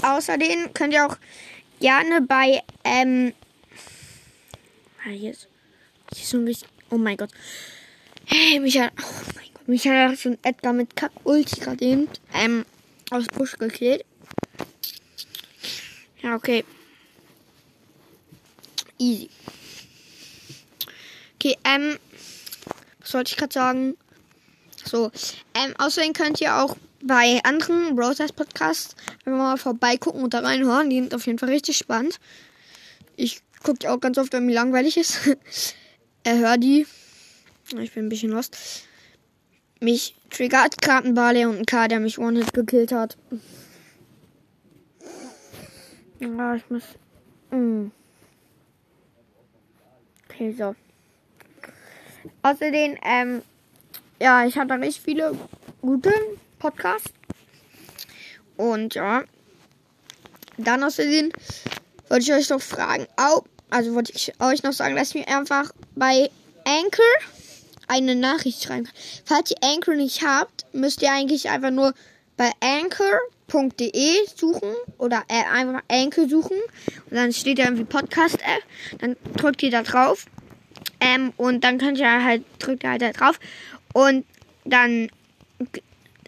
außerdem 0.03 0.73
könnt 0.73 0.93
ihr 0.93 1.07
auch 1.07 1.17
gerne 1.79 2.21
bei, 2.21 2.61
ähm, 2.83 3.33
ah, 5.03 5.09
hier 5.09 5.31
ist, 5.31 5.47
hier 6.13 6.21
ist 6.21 6.29
so 6.29 6.37
ein 6.37 6.45
richtig, 6.45 6.69
oh 6.91 6.97
mein 6.97 7.17
Gott. 7.17 7.31
Hey, 8.25 8.59
mich 8.59 8.79
hat, 8.79 8.91
oh 9.01 9.31
mein 9.35 9.47
Gott, 9.53 9.67
mich 9.67 9.87
hat 9.87 10.19
schon 10.19 10.37
Edgar 10.43 10.73
mit 10.73 10.95
Kack-Ulti 10.95 11.61
gerade 11.61 11.83
eben, 11.83 12.07
ähm, 12.35 12.63
aus 13.11 13.25
Busch 13.27 13.57
gekillt. 13.57 14.05
Ja, 16.21 16.35
okay. 16.35 16.63
Easy. 18.97 19.29
Okay, 21.35 21.57
ähm, 21.63 21.99
was 22.99 23.13
wollte 23.13 23.31
ich 23.31 23.37
gerade 23.37 23.53
sagen? 23.53 23.97
So, 24.83 25.11
ähm, 25.53 25.73
außerdem 25.77 26.13
könnt 26.13 26.41
ihr 26.41 26.55
auch 26.55 26.75
bei 27.03 27.39
anderen 27.43 27.95
Browsers 27.95 28.31
Podcasts 28.31 28.95
mal 29.25 29.57
vorbeigucken 29.57 30.23
und 30.23 30.33
da 30.33 30.39
reinhören. 30.39 30.89
Die 30.89 30.99
sind 30.99 31.13
auf 31.13 31.27
jeden 31.27 31.37
Fall 31.37 31.49
richtig 31.49 31.77
spannend. 31.77 32.19
Ich 33.15 33.41
gucke 33.61 33.91
auch 33.91 33.99
ganz 33.99 34.17
oft, 34.17 34.33
wenn 34.33 34.45
mir 34.45 34.55
langweilig 34.55 34.97
ist. 34.97 35.19
er 36.23 36.37
hört 36.37 36.63
die. 36.63 36.87
Ich 37.79 37.91
bin 37.93 38.05
ein 38.05 38.09
bisschen 38.09 38.31
lost. 38.31 38.57
Mich 39.85 40.15
triggert 40.31 40.81
Kartenbarley 40.81 41.45
und 41.45 41.59
ein 41.59 41.65
K, 41.67 41.87
der 41.87 41.99
mich 41.99 42.17
One-Hit 42.17 42.55
gekillt 42.55 42.91
hat. 42.91 43.17
Ja, 46.19 46.55
ich 46.55 46.67
muss. 46.71 46.81
Mm. 47.51 47.89
Okay, 50.27 50.55
so. 50.57 50.75
Außerdem, 52.41 52.97
ähm, 53.03 53.43
ja, 54.19 54.43
ich 54.47 54.57
hatte 54.57 54.73
richtig 54.73 55.03
viele 55.03 55.37
gute 55.83 56.11
Podcasts. 56.57 57.13
Und 58.57 58.95
ja, 58.95 59.23
dann 60.57 60.83
außerdem 60.83 61.31
wollte 62.09 62.23
ich 62.23 62.33
euch 62.33 62.49
noch 62.49 62.61
fragen, 62.61 63.05
auch, 63.17 63.43
also 63.69 63.93
wollte 63.93 64.13
ich 64.15 64.33
euch 64.39 64.63
noch 64.63 64.73
sagen, 64.73 64.95
dass 64.95 65.13
mir 65.13 65.27
einfach 65.27 65.71
bei 65.93 66.31
Anchor 66.65 67.34
eine 67.87 68.15
Nachricht 68.15 68.63
schreiben 68.63 68.85
kann. 68.85 68.93
Falls 69.25 69.51
ihr 69.51 69.57
Anchor 69.61 69.95
nicht 69.95 70.23
habt, 70.23 70.65
müsst 70.73 71.01
ihr 71.01 71.11
eigentlich 71.11 71.49
einfach 71.49 71.71
nur 71.71 71.93
bei 72.37 72.51
anchor.de 72.59 74.27
suchen 74.35 74.75
oder 74.97 75.23
äh, 75.29 75.43
einfach 75.51 75.81
Anchor 75.89 76.27
suchen 76.27 76.57
und 77.09 77.15
dann 77.15 77.31
steht 77.33 77.59
da 77.59 77.63
irgendwie 77.63 77.85
Podcast-App. 77.85 78.63
Dann 78.99 79.15
drückt 79.37 79.63
ihr 79.63 79.71
da 79.71 79.83
drauf 79.83 80.25
ähm, 80.99 81.33
und 81.37 81.63
dann 81.63 81.77
könnt 81.77 81.97
ihr 81.97 82.23
halt, 82.23 82.43
drückt 82.59 82.83
ihr 82.83 82.91
halt 82.91 83.01
da 83.01 83.11
drauf 83.11 83.39
und 83.93 84.25
dann 84.65 85.09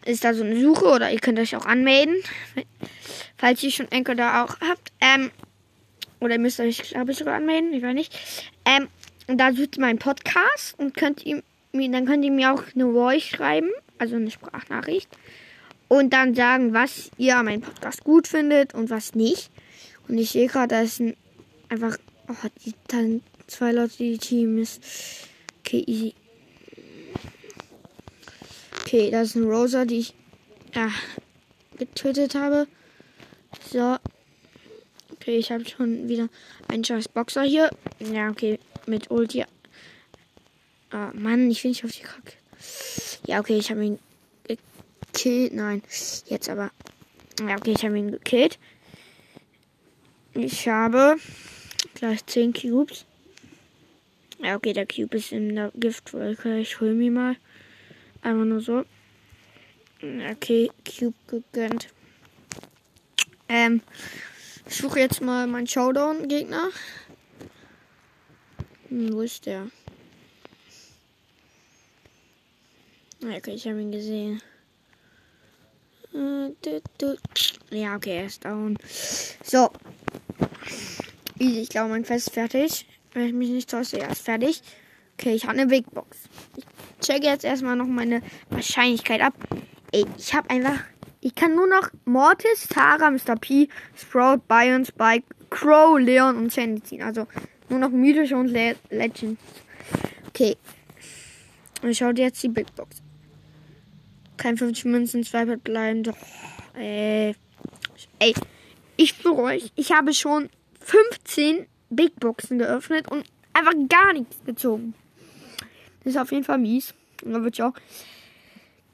ist 0.06 0.24
da 0.24 0.34
so 0.34 0.44
eine 0.44 0.60
Suche 0.60 0.86
oder 0.86 1.12
ihr 1.12 1.20
könnt 1.20 1.40
euch 1.40 1.56
auch 1.56 1.66
anmelden, 1.66 2.16
falls 3.38 3.62
ihr 3.64 3.72
schon 3.72 3.88
Anchor 3.92 4.16
da 4.16 4.44
auch 4.44 4.56
habt. 4.62 4.92
Ähm, 5.02 5.32
oder 6.20 6.34
ihr 6.34 6.40
müsst 6.40 6.60
euch, 6.60 6.82
glaube 6.82 7.12
ich, 7.12 7.18
sogar 7.18 7.36
anmelden, 7.36 7.74
ich 7.74 7.84
weiß 7.84 7.94
nicht. 7.94 8.18
Ähm, 8.66 8.88
und 9.28 9.38
da 9.38 9.54
sucht 9.54 9.78
meinen 9.78 10.00
Podcast 10.00 10.76
und 10.78 10.96
könnt 10.96 11.26
ihr 11.26 11.44
mir, 11.74 11.92
dann 11.92 12.06
könnt 12.06 12.24
ihr 12.24 12.32
mir 12.32 12.54
auch 12.54 12.64
eine 12.74 12.92
Voice 12.92 13.24
schreiben, 13.24 13.70
also 13.98 14.16
eine 14.16 14.32
Sprachnachricht. 14.32 15.10
Und 15.90 16.12
dann 16.12 16.36
sagen, 16.36 16.74
was 16.74 17.12
ihr 17.18 17.38
an 17.38 17.46
meinem 17.46 17.62
Podcast 17.62 18.04
gut 18.04 18.28
findet 18.28 18.74
und 18.74 18.90
was 18.90 19.16
nicht. 19.16 19.50
Und 20.08 20.18
ich 20.18 20.32
sehe 20.32 20.48
gerade, 20.48 20.76
da 20.76 20.82
ist 20.82 21.00
ein, 21.00 21.16
einfach, 21.70 21.98
oh, 22.28 22.48
die, 22.66 22.74
dann 22.88 23.22
zwei 23.48 23.72
Leute, 23.72 23.98
die 23.98 24.18
Team 24.18 24.58
ist. 24.58 24.82
Okay, 25.60 25.84
easy. 25.88 26.14
Okay, 28.82 29.12
das 29.12 29.30
ist 29.30 29.36
ein 29.36 29.44
Rosa, 29.44 29.86
die 29.86 30.00
ich 30.00 30.14
ja, 30.74 30.90
getötet 31.78 32.36
habe. 32.36 32.68
So. 33.70 33.98
Okay, 35.14 35.38
ich 35.38 35.52
habe 35.52 35.66
schon 35.66 36.08
wieder 36.08 36.30
einen 36.70 36.84
scheiß 36.84 37.10
Boxer 37.10 37.44
hier. 37.44 37.70
Ja, 38.00 38.30
okay, 38.30 38.60
mit 38.88 39.12
Ulti. 39.12 39.46
Ah, 40.90 41.12
Mann, 41.14 41.50
ich 41.52 41.64
will 41.64 41.72
nicht 41.72 41.84
auf 41.84 41.92
die 41.92 42.02
Kacke. 42.02 42.34
Ja, 43.26 43.40
okay, 43.40 43.58
ich 43.58 43.70
habe 43.70 43.86
ihn 43.86 44.00
gekillt. 44.48 45.54
Nein, 45.54 45.84
jetzt 46.28 46.50
aber. 46.50 46.72
Ja, 47.40 47.56
okay, 47.56 47.74
ich 47.76 47.84
habe 47.84 47.98
ihn 47.98 48.12
gekillt. 48.12 48.58
Ich 50.34 50.68
habe 50.68 51.18
gleich 51.96 52.26
10 52.26 52.54
Cubes. 52.54 53.06
Ja, 54.40 54.56
okay, 54.56 54.74
der 54.74 54.86
Cube 54.86 55.18
ist 55.18 55.32
in 55.32 55.56
der 55.56 55.72
Giftwolke. 55.76 56.60
Ich 56.60 56.80
hol 56.80 56.94
mir 56.94 57.12
mal. 57.12 57.36
Einfach 58.22 58.46
nur 58.46 58.62
so. 58.62 58.86
Okay, 60.32 60.70
Cube 60.86 61.16
gegönnt. 61.28 61.90
Ähm, 63.50 63.82
ich 64.68 64.76
suche 64.76 65.00
jetzt 65.00 65.22
mal 65.22 65.48
meinen 65.48 65.68
Showdown-Gegner. 65.68 66.70
Hm, 68.90 69.14
wo 69.14 69.22
ist 69.22 69.46
der? 69.46 69.68
Okay, 73.24 73.52
ich 73.52 73.68
habe 73.68 73.82
ihn 73.82 73.92
gesehen. 73.92 74.42
Äh, 76.14 76.50
ja, 77.72 77.96
okay, 77.96 78.18
er 78.18 78.26
ist 78.26 78.46
down. 78.46 78.78
So. 79.44 79.70
Ich 81.40 81.70
glaube, 81.70 81.90
mein 81.90 82.06
Fest 82.06 82.28
ist 82.28 82.34
fertig. 82.34 82.88
Wenn 83.14 83.28
ich 83.28 83.34
mich 83.34 83.50
nicht 83.50 83.70
täusche, 83.70 84.00
er 84.00 84.12
ist 84.12 84.22
fertig. 84.22 84.62
Okay, 85.14 85.34
ich 85.34 85.44
habe 85.44 85.54
eine 85.54 85.68
Big 85.68 85.90
Box. 85.92 86.18
Ich 86.56 86.66
checke 87.06 87.26
jetzt 87.26 87.44
erstmal 87.44 87.76
noch 87.76 87.88
meine 87.88 88.22
Wahrscheinlichkeit 88.50 89.22
ab. 89.22 89.34
Ey, 89.92 90.06
ich 90.18 90.34
habe 90.34 90.50
einfach. 90.50 90.80
Ich 91.20 91.34
kann 91.34 91.56
nur 91.56 91.68
noch 91.68 91.90
Mortis, 92.06 92.68
Tara, 92.70 93.10
Mr. 93.10 93.36
P, 93.36 93.68
Sprout, 93.96 94.42
Bion, 94.48 94.86
Spike, 94.86 95.26
Crow, 95.50 96.00
Leon 96.00 96.38
und 96.38 96.54
Sandy 96.54 96.82
ziehen. 96.84 97.02
Also 97.02 97.28
nur 97.70 97.80
noch 97.80 97.90
mythische 97.90 98.38
und 98.38 98.48
Le 98.48 98.76
Legends. 98.90 99.42
Okay. 100.30 100.58
Und 101.82 101.90
ich 101.90 101.98
schaue 101.98 102.14
jetzt 102.16 102.42
die 102.44 102.50
Big 102.50 102.74
Box. 102.76 103.02
Kein 104.38 104.58
50 104.58 104.86
Münzen, 104.86 105.24
zwei 105.24 105.46
bleiben. 105.46 106.04
Doch. 106.04 106.18
Ey. 106.76 107.36
Ey. 108.20 108.34
Ich 108.96 109.14
für 109.14 109.38
euch. 109.38 109.72
Ich 109.76 109.92
habe 109.92 110.14
schon 110.14 110.50
15 110.82 111.68
Big 111.90 112.20
Boxen 112.20 112.58
geöffnet 112.58 113.10
und 113.10 113.26
einfach 113.54 113.74
gar 113.90 114.14
nichts 114.14 114.38
gezogen. 114.46 114.94
Das 116.04 116.14
ist 116.14 116.20
auf 116.20 116.32
jeden 116.32 116.44
Fall 116.44 116.58
mies. 116.58 116.94
Und 117.24 117.34
dann 117.34 117.44
wird 117.44 117.56
ich 117.56 117.64
auch. 117.64 117.74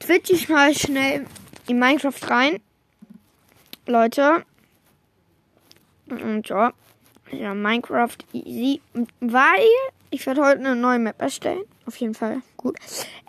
Twitch 0.00 0.30
ich 0.30 0.48
mal 0.48 0.74
schnell 0.74 1.26
in 1.68 1.78
Minecraft 1.78 2.28
rein. 2.28 2.60
Leute. 3.86 4.44
Und 6.08 6.48
ja. 6.48 6.72
Ja, 7.40 7.54
Minecraft 7.54 8.16
easy. 8.32 8.80
Weil 9.20 9.66
ich 10.10 10.26
werde 10.26 10.42
heute 10.42 10.60
eine 10.60 10.76
neue 10.76 10.98
Map 10.98 11.20
erstellen. 11.20 11.62
Auf 11.86 11.96
jeden 11.96 12.14
Fall. 12.14 12.42
Gut. 12.56 12.76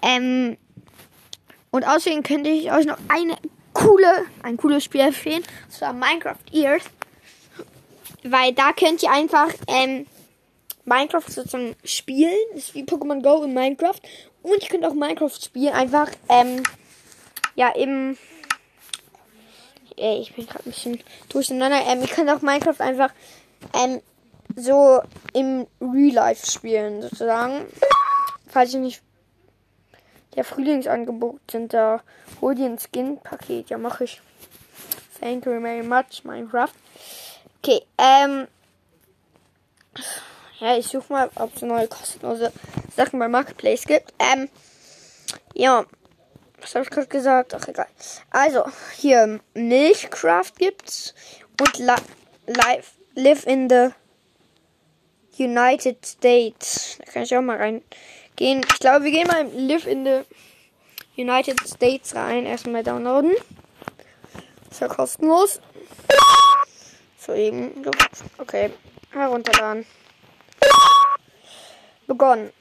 Ähm, 0.02 0.58
und 1.72 1.84
außerdem 1.84 2.24
könnte 2.24 2.50
ich 2.50 2.72
euch 2.72 2.86
noch 2.86 2.98
eine 3.10 3.38
coole, 3.74 4.26
ein 4.44 4.58
cooles 4.58 4.84
Spiel 4.84 5.02
empfehlen. 5.02 5.44
Und 5.65 5.74
zwar 5.74 5.94
Minecraft 5.94 6.38
Earth. 6.54 6.89
Weil 8.24 8.54
da 8.54 8.72
könnt 8.72 9.04
ihr 9.04 9.12
einfach 9.12 9.50
ähm, 9.68 10.06
Minecraft 10.86 11.28
sozusagen 11.28 11.76
spielen. 11.84 12.38
Das 12.54 12.65
ist 12.65 12.76
wie 12.76 12.84
Pokémon 12.84 13.22
Go 13.22 13.44
in 13.44 13.54
Minecraft. 13.54 14.00
Und 14.41 14.62
ihr 14.62 14.70
könnt 14.70 14.86
auch 14.86 14.94
Minecraft 14.94 15.32
spielen. 15.44 15.74
Einfach, 15.74 16.10
ähm, 16.30 16.63
ja, 17.56 17.70
im. 17.70 18.18
Ey, 19.98 20.22
ich 20.22 20.34
bin 20.34 20.46
gerade 20.46 20.65
ein 20.65 20.72
bisschen 20.72 21.00
durcheinander. 21.30 21.82
Ähm, 21.88 22.02
ihr 22.02 22.08
könnt 22.08 22.30
auch 22.30 22.41
Minecraft 22.41 22.80
einfach 22.80 23.12
ähm, 23.73 24.01
so 24.56 25.01
im 25.34 25.67
Real 25.82 26.13
Life 26.13 26.49
spielen, 26.49 27.01
sozusagen. 27.01 27.65
Falls 28.47 28.73
ihr 28.73 28.80
nicht 28.80 29.01
der 30.36 30.43
Frühlingsangebot 30.43 31.39
sind, 31.51 31.73
da 31.73 32.01
hol 32.41 32.56
dir 32.56 32.65
ein 32.65 32.80
Skin-Paket. 32.80 33.69
Ja, 33.69 33.78
mache 33.78 34.06
ich. 34.06 34.21
Thank 35.19 35.45
you 35.45 35.60
very 35.60 35.84
much, 35.84 36.23
Minecraft. 36.23 36.73
Okay, 37.62 37.82
ähm. 37.97 38.47
Ja, 40.60 40.78
ich 40.78 40.88
suche 40.88 41.12
mal, 41.12 41.30
ob 41.36 41.56
es 41.56 41.62
neue 41.62 41.88
kostenlose 41.88 42.51
Sachen 42.95 43.19
bei 43.19 43.28
Marketplace 43.28 43.86
gibt. 43.86 44.13
Ähm. 44.19 44.49
Ja. 45.54 45.86
Was 46.62 46.75
habe 46.75 46.84
ich 46.84 46.89
gerade 46.89 47.08
gesagt? 47.08 47.54
Ach, 47.54 47.67
egal. 47.67 47.88
Also, 48.32 48.65
hier 48.95 49.39
Milchcraft 49.54 50.54
gibt's. 50.58 51.13
Und 51.62 51.78
Li 51.78 51.93
Live, 52.47 52.94
Live 53.15 53.47
in 53.47 53.69
the 53.69 53.91
United 55.38 56.06
States. 56.06 56.97
Da 56.99 57.12
kann 57.12 57.23
ich 57.23 57.36
auch 57.36 57.41
mal 57.41 57.56
reingehen. 57.56 58.62
Ich 58.67 58.80
glaube, 58.80 59.06
wir 59.06 59.12
gehen 59.12 59.28
mal 59.28 59.47
Live 59.54 59.88
in 59.88 60.06
the 60.06 60.21
United 61.15 61.65
States 61.65 62.13
rein. 62.13 62.45
Erstmal 62.45 62.84
downloaden. 62.84 63.32
Ist 64.69 64.82
ja 64.82 64.89
kostenlos. 64.89 65.62
So 67.17 67.34
eben. 67.34 67.71
Okay. 68.38 68.71
Herunterladen. 69.12 69.86
Begonnen. 72.08 72.51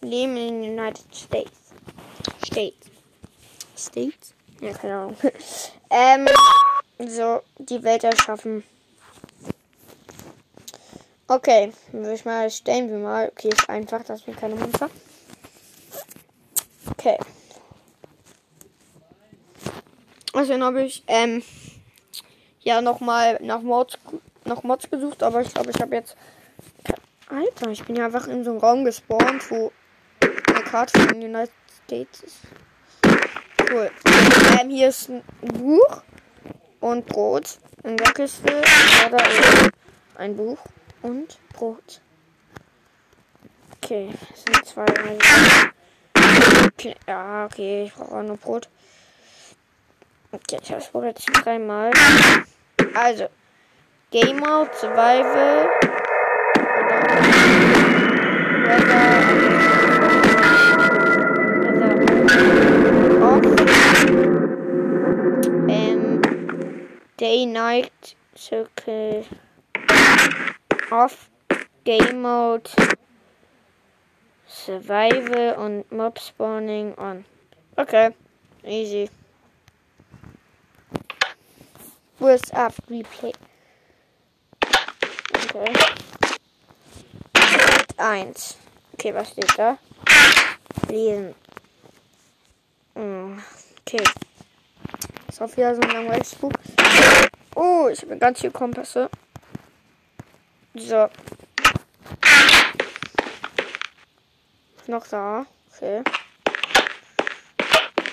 Leben 0.00 0.36
in 0.38 0.62
den 0.62 0.78
United 0.78 1.14
States. 1.14 1.74
States. 2.46 2.90
States? 3.76 4.34
Ja, 4.60 4.72
keine 4.72 4.94
Ahnung. 4.94 5.16
ähm, 5.90 6.26
so, 6.98 7.42
die 7.58 7.82
Welt 7.82 8.04
erschaffen. 8.04 8.64
Okay, 11.28 11.72
würde 11.92 12.14
ich 12.14 12.24
mal 12.24 12.50
stellen 12.50 12.90
wir 12.90 12.98
mal. 12.98 13.28
Okay, 13.28 13.48
ist 13.48 13.68
einfach, 13.68 14.04
dass 14.04 14.26
wir 14.26 14.34
keine 14.34 14.54
Monster. 14.54 14.90
Okay. 16.90 17.18
Also 20.34 20.52
dann 20.52 20.64
habe 20.64 20.82
ich 20.82 21.02
ähm 21.06 21.42
ja 22.60 22.80
nochmal 22.80 23.38
nach 23.42 23.62
Mods 23.62 23.98
nach 24.44 24.62
Mods 24.62 24.90
gesucht, 24.90 25.22
aber 25.22 25.40
ich 25.40 25.52
glaube, 25.52 25.70
ich 25.70 25.80
habe 25.80 25.94
jetzt 25.94 26.16
Alter, 27.28 27.70
ich 27.70 27.84
bin 27.84 27.96
ja 27.96 28.04
einfach 28.04 28.26
in 28.26 28.44
so 28.44 28.50
einem 28.50 28.60
Raum 28.60 28.84
gespawnt, 28.84 29.50
wo 29.50 29.72
eine 30.20 30.64
Karte 30.64 31.00
von 31.00 31.20
den 31.20 31.34
United 31.34 31.54
States 31.86 32.22
ist. 32.22 32.36
Cool. 33.70 33.90
Ähm, 34.60 34.68
hier 34.68 34.88
ist 34.88 35.08
ein 35.08 35.22
Buch 35.40 36.02
und 36.82 37.06
Brot 37.06 37.58
in 37.84 37.96
der 37.96 38.12
Kiste. 38.12 38.52
Ist 38.52 39.72
ein 40.16 40.36
Buch 40.36 40.58
und 41.00 41.38
Brot. 41.54 42.00
Okay, 43.76 44.10
das 44.30 44.44
sind 44.44 44.66
zwei. 44.66 44.84
Okay, 46.66 46.94
ja, 47.06 47.46
okay, 47.46 47.84
ich 47.84 47.94
brauche 47.94 48.12
auch 48.14 48.22
nur 48.22 48.36
Brot. 48.36 48.68
Okay, 50.32 50.58
ich 50.62 50.70
habe 50.70 50.80
das 50.80 50.90
Brot 50.90 51.04
jetzt 51.04 51.26
dreimal. 51.44 51.92
Also, 52.94 53.28
Game 54.10 54.38
Mode, 54.38 54.70
Survival. 54.74 55.68
Day 67.22 67.46
Night 67.46 68.16
Circle 68.34 69.24
off 70.90 71.30
Game 71.84 72.20
Mode 72.20 72.68
Survival 74.48 75.54
und 75.54 75.92
Mob 75.92 76.18
Spawning 76.18 76.98
on. 76.98 77.24
Okay, 77.78 78.10
easy. 78.66 79.08
What's 82.18 82.50
up, 82.50 82.74
Replay? 82.90 83.34
Okay. 85.44 85.72
1. 87.98 88.56
Okay, 88.94 89.14
was 89.14 89.28
steht 89.30 89.56
da? 89.56 89.78
Lesen. 90.88 91.36
Hm, 92.96 93.40
Okay. 93.86 94.02
Ist 95.28 95.40
auch 95.40 95.56
wieder 95.56 95.74
so 95.74 95.80
ein 95.80 95.90
langweiliges 95.90 96.34
Buch. 96.34 96.52
Oh, 97.64 97.86
ich 97.86 98.02
habe 98.02 98.18
ganz 98.18 98.40
viele 98.40 98.50
Kompasse. 98.50 99.08
So. 100.74 101.08
Noch 104.88 105.06
da. 105.06 105.46
Okay. 105.72 106.02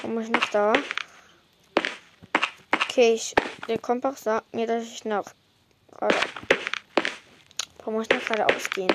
Warum 0.04 0.20
ich 0.20 0.30
noch 0.30 0.46
da? 0.50 0.74
Okay, 2.76 3.14
ich, 3.16 3.34
der 3.68 3.80
Kompass 3.80 4.22
sagt 4.22 4.54
mir, 4.54 4.68
dass 4.68 4.84
ich 4.84 5.04
noch 5.06 5.26
gerade. 5.98 6.16
Warum 7.80 7.96
muss 7.96 8.06
ich 8.08 8.14
noch 8.14 8.26
gerade 8.26 8.46
ausgehen? 8.56 8.94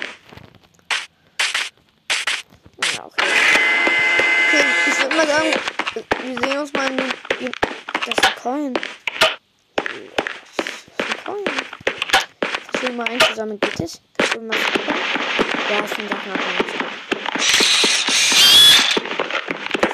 Ja, 2.94 3.06
okay. 3.06 3.24
Okay, 4.46 4.64
ich 4.86 5.02
würde 5.02 5.16
mal 5.16 5.26
sagen, 5.26 5.54
wir 6.22 6.40
sehen 6.40 6.58
uns 6.58 6.72
mal 6.72 6.90
in 6.92 6.96
dem. 6.98 7.52
Das 8.06 8.34
Coin. 8.40 8.74
Ist 11.24 11.30
ein. 11.30 11.44
Versuchen 12.70 12.82
wir 12.82 12.92
mal 12.92 13.08
einzusammeln. 13.08 13.60
Geht 13.60 13.80
es? 13.80 14.00
Versuchen 14.18 14.42
wir 14.42 14.48
mal. 14.48 14.58
Ja, 15.70 15.84
ich 15.84 15.96
bin 15.96 16.06
doch 16.08 16.26
noch 16.26 16.36
nicht. 16.36 16.74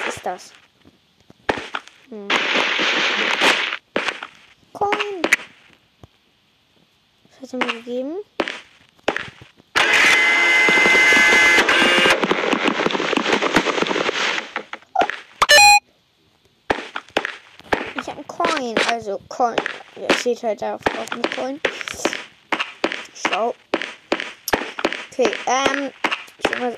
Was 0.06 0.16
ist 0.16 0.26
das? 0.26 0.52
Hm. 2.08 2.28
Coin. 4.72 5.22
Was 7.40 7.52
hat 7.52 7.60
er 7.60 7.66
mir 7.66 7.74
gegeben? 7.74 8.16
Ich 17.94 18.06
habe 18.08 18.16
einen 18.16 18.26
Coin, 18.26 18.74
also 18.88 19.20
Coin. 19.28 19.56
Ja, 20.00 20.08
steht 20.14 20.42
halt 20.42 20.62
auf, 20.62 20.80
auf 20.98 21.10
dem 21.10 21.22
Coin. 21.36 21.60
Schlau. 23.14 23.54
Okay, 25.12 25.30
ähm, 25.46 25.90
ich 26.38 26.58
mal, 26.58 26.74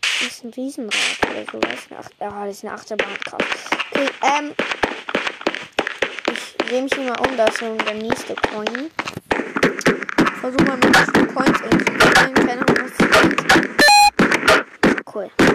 das 0.00 0.28
ist 0.28 0.44
ein 0.44 0.52
Riesenrad 0.52 0.94
oder 1.28 1.44
sowas. 1.50 1.88
Ach, 1.98 2.08
ja, 2.20 2.46
das 2.46 2.58
ist 2.58 2.64
eine 2.64 2.74
Achterbahnkraft. 2.74 3.44
Okay, 3.90 4.08
ähm, 4.22 4.54
ich 6.30 6.56
drehe 6.58 6.82
mich 6.82 6.96
mal 6.98 7.18
um, 7.26 7.36
da 7.36 7.46
ist 7.46 7.58
so 7.58 7.74
der 7.74 7.94
nächste 7.94 8.36
Coin. 8.36 8.92
Versuch 10.40 10.60
mal 10.60 10.76
mit 10.76 10.96
diesen 10.96 11.34
Coins 11.34 11.60
irgendwie 11.62 11.98
zu 11.98 12.12
sammeln. 12.14 12.34
Keine 12.34 12.60
Ahnung, 12.60 12.76
was. 12.78 12.92
Cool. 15.12 15.30
Okay. 15.36 15.54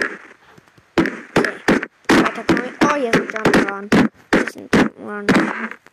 Weiter 2.08 2.44
Coin. 2.44 2.74
Oh, 2.84 2.94
hier 2.96 3.08
ist 3.08 3.18
ein 3.18 3.28
Jump'n'Run. 3.28 4.10
Hier 4.34 4.42
ist 4.46 4.56
ein 4.58 4.68
Jump'n'Run. 4.68 5.87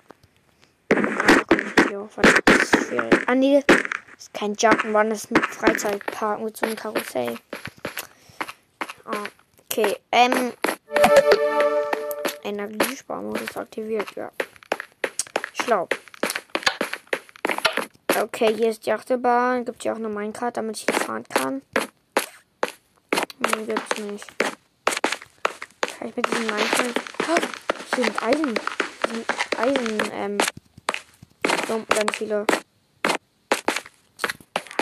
Ah, 1.85 1.89
hier, 1.89 2.09
warte, 2.15 2.41
das 2.45 2.63
ist 2.63 2.87
schwierig. 2.87 3.13
Ah, 3.27 3.35
nee, 3.35 3.63
ist 4.17 4.33
kein 4.33 4.55
Jump'n'Run, 4.55 5.09
das 5.09 5.25
ist 5.25 5.31
ein 5.31 5.43
Freizeitpark 5.43 6.41
mit 6.41 6.57
so 6.57 6.65
einem 6.65 6.75
Karussell. 6.75 7.37
Ah, 9.05 9.25
Okay, 9.77 9.97
ähm. 10.13 10.53
Energiesparmodus 12.43 13.57
aktiviert, 13.57 14.07
ja. 14.15 14.31
Schlau. 15.51 15.89
Okay, 18.17 18.55
hier 18.55 18.69
ist 18.69 18.85
die 18.85 18.93
Achterbahn. 18.93 19.65
Gibt 19.65 19.83
ja 19.83 19.91
auch 19.91 19.97
eine 19.97 20.07
Minecart, 20.07 20.55
damit 20.55 20.77
ich 20.77 20.85
hier 20.85 20.93
fahren 20.93 21.25
kann. 21.27 21.61
Nee, 23.39 23.65
gibt's 23.65 23.97
nicht. 23.99 24.25
Kann 25.99 26.07
ich 26.07 26.15
mit 26.15 26.25
diesem 26.25 26.45
Minecart. 26.45 27.01
Oh, 27.27 27.95
hier 27.95 28.05
sind 28.05 28.23
Eisen. 28.23 28.55
Hier 28.55 29.13
sind 29.13 29.59
Eisen, 29.59 30.11
ähm. 30.13 30.37
Klumpen, 31.65 31.97
ganz 31.97 32.15
viele. 32.17 32.45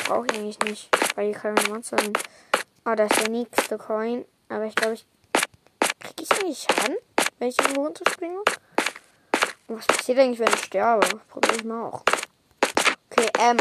Brauche 0.06 0.26
ich 0.26 0.34
eigentlich 0.34 0.60
nicht, 0.60 0.90
weil 1.16 1.28
hier 1.28 1.40
keine 1.40 1.62
Monster 1.70 1.98
sind. 2.02 2.20
Ah, 2.84 2.96
das 2.96 3.10
ist 3.12 3.22
der 3.22 3.30
nächste 3.30 3.78
Coin. 3.78 4.26
Aber 4.50 4.66
ich 4.66 4.76
glaube, 4.76 4.96
ich. 4.96 5.06
Krieg 6.00 6.22
ich 6.22 6.32
eigentlich 6.32 6.60
Schaden, 6.60 6.98
wenn 7.40 7.48
ich 7.48 7.60
irgendwo 7.60 7.86
runterspringe? 7.86 8.40
Und 9.68 9.78
was 9.78 9.88
passiert 9.88 10.20
eigentlich, 10.20 10.40
wenn 10.40 10.54
ich 10.54 10.66
sterbe? 10.66 11.08
Probiere 11.30 11.56
ich 11.56 11.64
mal 11.64 11.84
auch. 11.86 12.04
Okay, 13.10 13.30
ähm. 13.40 13.58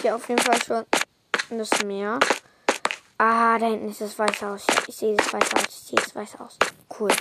Hier 0.00 0.16
auf 0.16 0.28
jeden 0.28 0.42
Fall 0.42 0.60
schon 0.66 0.84
das 1.56 1.84
Meer. 1.84 2.18
Ah, 3.18 3.56
da 3.56 3.66
hinten 3.66 3.90
ist 3.90 4.00
das 4.00 4.18
weiße 4.18 4.48
Haus. 4.48 4.66
Ich 4.88 4.96
sehe 4.96 5.14
das 5.14 5.32
weiße 5.32 5.52
Haus. 5.54 5.68
Ich 5.68 5.88
sehe 5.88 5.98
das 5.98 6.14
weiße 6.16 6.38
Haus. 6.40 6.58
Cool. 6.98 7.12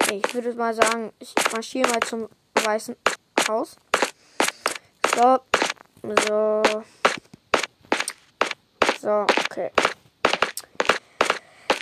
Okay, 0.00 0.22
ich 0.24 0.32
würde 0.32 0.54
mal 0.54 0.74
sagen, 0.74 1.12
ich 1.18 1.34
marschiere 1.52 1.90
mal 1.90 2.00
zum 2.00 2.28
weißen 2.64 2.96
Haus. 3.48 3.76
So. 5.14 5.40
So. 6.26 6.62
So, 9.00 9.26
okay. 9.46 9.70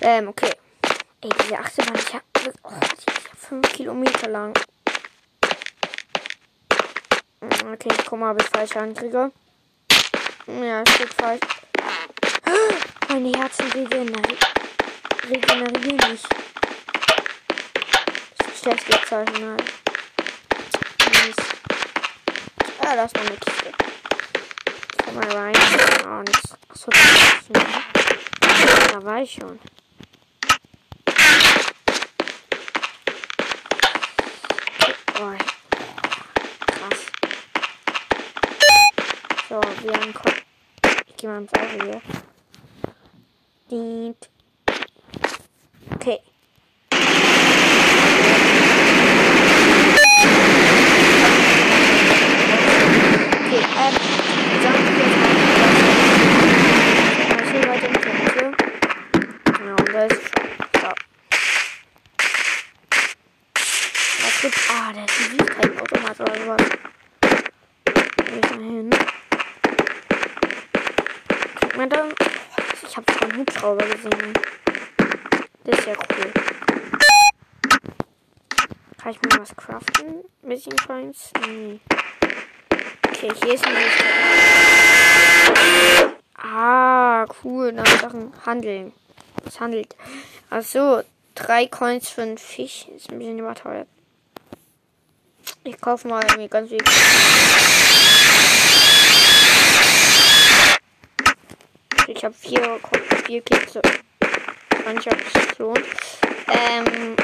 Ähm, 0.03 0.29
okay. 0.29 0.53
Ey, 1.21 1.31
diese 1.43 1.59
Achterbahn, 1.59 1.97
ich 1.97 2.15
hab, 2.15 2.23
oh, 2.63 2.71
die 2.81 2.87
ist 2.95 3.07
ja 3.07 3.35
5 3.37 3.73
Kilometer 3.73 4.29
lang. 4.29 4.55
Hm, 7.41 7.73
Okay, 7.73 7.89
ich 7.91 8.07
guck 8.07 8.19
mal, 8.21 8.33
ob 8.33 8.41
ich 8.41 8.49
falsch 8.49 8.77
ankriege. 8.77 9.33
Ja, 10.47 10.83
steht 10.87 11.13
falsch. 11.15 11.41
Meine 13.09 13.33
Herzen 13.33 13.71
regenerieren 13.73 14.37
regenerieren 15.29 16.11
nicht. 16.11 16.29
Das 18.39 18.49
ist 18.49 18.63
schlecht 18.63 18.87
gezeichnet. 18.87 19.41
Nice. 19.41 19.78
Ah, 22.91 22.97
da 22.97 23.05
ist 23.05 23.19
eine 23.19 23.37
Kiste. 23.37 23.71
Komm 25.05 25.15
mal 25.17 25.31
rein. 25.31 25.55
Oh, 26.07 26.23
nichts. 26.23 26.55
Achso, 26.71 26.91
da 28.93 29.05
war 29.05 29.21
ich 29.21 29.31
schon. 29.31 29.59
Oh, 35.21 35.35
krass. 36.67 37.01
So, 39.51 39.61
wir 39.83 39.93
haben 39.93 40.15
Ko 40.15 40.31
Ich 41.09 41.17
gehe 41.19 41.29
mal 41.29 41.43
ins 41.43 41.53
Auge 41.53 41.85
hier. 41.85 42.01
Dient. 43.71 44.31
Okay. 45.95 46.21
Okay, 53.49 53.65
ähm, 53.65 53.95
sagen 54.63 54.83
wir 54.85 54.93
jetzt 54.99 55.17
mal, 55.17 55.33
was 57.39 57.49
hier 57.51 57.65
weiter 57.67 57.89
mit 57.89 58.03
der 58.05 58.13
Mitte. 58.13 58.45
Ja, 59.65 59.73
und 59.75 59.89
da 59.89 60.01
ist 60.05 60.13
es 60.13 60.23
schon. 60.29 60.37
So. 60.81 60.91
Was 64.23 64.35
gibt's? 64.43 64.69
Ah, 64.71 64.93
da 64.93 65.01
ist 65.05 65.19
ein 65.19 65.25
Süßigkeitenautomat 65.31 66.21
oder 66.21 66.35
sowas. 66.37 66.65
Geh 68.27 68.39
ich 68.39 68.51
mal 68.51 68.61
hin. 68.61 68.91
Guck 71.63 71.73
mal 71.77 71.89
da. 71.89 72.09
Ich 72.87 72.97
hab 72.97 73.11
sogar 73.11 73.29
einen 73.31 73.39
Hubschrauber 73.39 73.87
gesehen. 73.87 74.33
Das 75.65 75.79
ist 75.79 75.87
ja 75.87 75.95
cool. 75.95 76.33
Kann 79.01 79.13
ich 79.13 79.23
mir 79.23 79.41
was 79.41 79.57
craften? 79.57 80.25
Ein 80.43 80.49
bisschen 80.51 80.77
Coins? 80.77 81.33
Nee. 81.47 81.81
Okay, 83.09 83.33
hier 83.43 83.55
ist 83.55 83.67
ein 83.67 83.75
Süßigkeiten. 83.75 84.19
Ah, 86.37 87.27
cool. 87.43 87.73
Nach 87.73 87.87
Sachen 88.01 88.33
handeln. 88.59 88.93
Es 89.47 89.61
handelt. 89.61 89.95
Achso, 90.51 91.03
drei 91.35 91.67
Coins 91.67 92.09
für 92.09 92.23
einen 92.23 92.39
Fisch. 92.39 92.87
Ist 92.97 93.11
ein 93.11 93.19
bisschen 93.19 93.39
überteuert. 93.39 93.87
Ich 95.65 95.81
kaufe 95.81 96.09
mal 96.09 96.23
irgendwie 96.25 96.49
ganz 96.49 96.69
viel. 96.69 96.83
Ich 102.09 102.25
habe 102.25 102.35
vier, 102.35 102.81
vier 103.27 103.43
Kekse. 103.43 103.83
Ich 104.21 105.07
habe 105.07 105.19
es 105.35 105.57
gelohnt. 105.57 105.85
Ähm. 106.49 107.17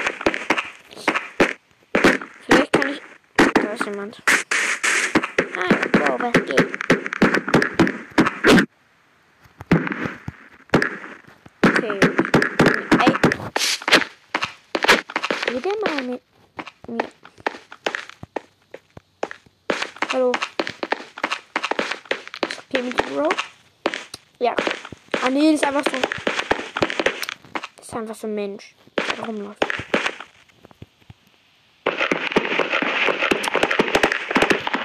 Vielleicht 2.47 2.73
kann 2.73 2.91
ich. 2.91 3.03
Da 3.55 3.73
ist 3.73 3.85
jemand. 3.87 4.23
Ah, 5.57 5.77
wow, 5.99 6.21
was 6.21 6.45
geht? 6.45 6.85
Rede 15.55 15.69
mal 15.87 16.03
mit 16.03 16.23
mir. 16.89 17.09
Hallo. 20.13 20.33
Ist 22.43 22.59
okay 22.59 22.83
mit 22.83 22.99
dem 22.99 23.15
Bro? 23.15 23.29
Ja. 24.41 24.57
Ah 25.23 25.31
nee, 25.31 25.53
das 25.53 25.63
ist 25.63 25.65
einfach 25.65 25.85
so. 25.85 25.99
Das 27.77 27.87
ist 27.87 27.94
einfach 28.05 28.21
so 28.21 28.27
ein 28.27 28.35
Mensch, 28.35 28.75
der 28.99 29.25
rumläuft. 29.25 29.65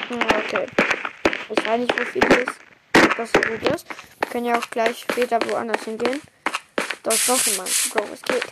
Okay. 0.10 0.66
Ich 1.50 1.68
weiß 1.68 1.80
nicht, 1.80 2.00
wofür 2.00 2.22
das, 2.22 3.18
das 3.18 3.32
so 3.34 3.42
gut 3.42 3.62
ist. 3.76 3.88
Wir 4.22 4.30
können 4.30 4.46
ja 4.46 4.58
auch 4.58 4.70
gleich 4.70 5.00
später 5.00 5.38
woanders 5.50 5.84
hingehen. 5.84 6.22
Da 7.04 7.12
ist 7.12 7.28
noch 7.28 7.46
jemand. 7.46 7.70
Bro, 7.92 8.10
was 8.10 8.22
geht? 8.22 8.46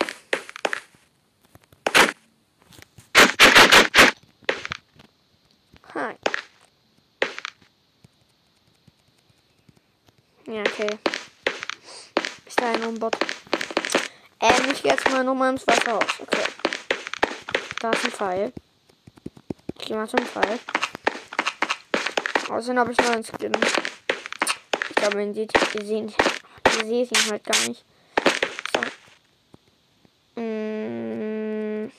Hi. 5.96 6.16
Ja, 10.46 10.62
okay. 10.62 11.00
Ist 12.46 12.60
da 12.60 12.72
ein 12.72 13.00
Bot? 13.00 13.18
Ähm, 14.40 14.72
ich 14.72 14.84
gehe 14.84 14.92
jetzt 14.92 15.10
mal 15.10 15.24
nochmal 15.24 15.52
ins 15.54 15.66
Wasser 15.66 15.94
raus. 15.94 16.04
Okay. 16.20 16.44
Da 17.80 17.90
ist 17.92 18.06
ein 18.06 18.12
Pfeil. 18.12 18.54
Ich 19.80 19.86
gehe 19.86 19.98
mal 19.98 20.08
zum 20.08 20.26
Pfeil. 20.26 20.60
Außerdem 22.50 22.80
habe 22.80 22.92
ich 22.92 22.98
noch 23.00 23.10
einen 23.10 23.24
Skin. 23.24 23.52
Ich 24.90 24.96
glaube, 24.96 25.24
ihr 25.24 25.34
seht, 25.34 25.52
ihr 25.76 25.86
seht, 25.86 26.14
ihr 26.78 26.86
seht 26.86 27.12
ihn 27.12 27.32
halt 27.32 27.44
gar 27.44 27.68
nicht. 27.68 27.84
So. 30.36 30.42
Mm. 30.42 31.92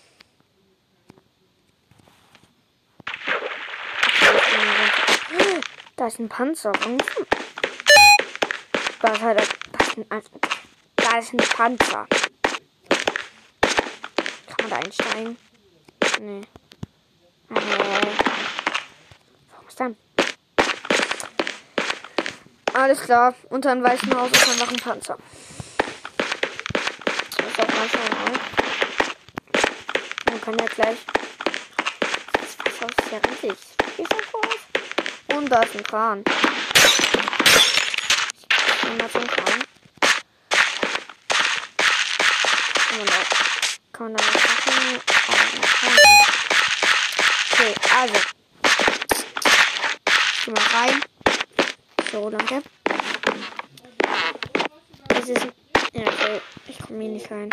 Da 5.96 6.06
ist 6.06 6.18
ein 6.20 6.28
Panzer. 6.28 6.72
Da 9.00 9.12
ist 9.12 9.22
halt 9.22 9.40
ein, 10.10 10.22
da 10.96 11.18
ist 11.18 11.32
ein 11.32 11.38
Panzer. 11.38 12.06
Da 14.68 14.76
einsteigen? 14.76 15.38
Nee. 16.20 16.40
Äh. 17.50 17.54
Was 19.64 19.74
dann? 19.76 19.96
Alles 22.74 23.00
klar. 23.00 23.34
Unter 23.48 23.70
einem 23.72 23.82
weißen 23.82 24.14
Haus 24.14 24.30
ist 24.30 24.48
einfach 24.48 24.70
ein 24.70 24.76
Panzer. 24.76 25.16
Das 27.36 27.46
ist 27.46 27.60
auch 27.60 27.68
mal 27.68 27.88
schauen. 27.88 28.40
Man 30.26 30.40
kann 30.42 30.58
ja 30.58 30.66
gleich. 30.66 30.98
Das 32.32 32.58
Wasser 32.58 32.86
ist 32.88 33.12
ja 33.12 33.18
riesig. 33.30 33.58
Ist 33.96 34.12
das 34.12 34.32
groß? 34.32 35.36
Und 35.38 35.48
da 35.50 35.62
ist 35.62 35.76
ein 35.76 35.82
Kran. 35.82 36.24
Ich 38.36 38.46
geh 38.82 38.90
mal 38.98 39.10
zum 39.10 39.26
Kran. 39.26 39.64
Man 42.90 43.06
da, 43.06 43.47
kann 43.98 44.12
man 44.12 44.16
da 44.16 44.24
was 44.24 44.34
machen? 44.34 45.00
Okay, 47.50 47.74
also. 47.98 48.14
Geh 50.44 50.50
mal 50.52 50.62
rein. 50.72 51.02
So, 52.12 52.30
danke. 52.30 52.62
Es 55.08 55.28
ist. 55.28 55.48
Ja, 55.92 56.02
okay. 56.02 56.40
Ich 56.68 56.78
komme 56.78 57.02
hier 57.02 57.10
nicht 57.10 57.30
rein. 57.30 57.50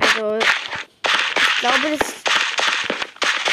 Also. 0.00 0.38
Ich 0.38 1.60
glaube, 1.60 1.98
das. 1.98 2.14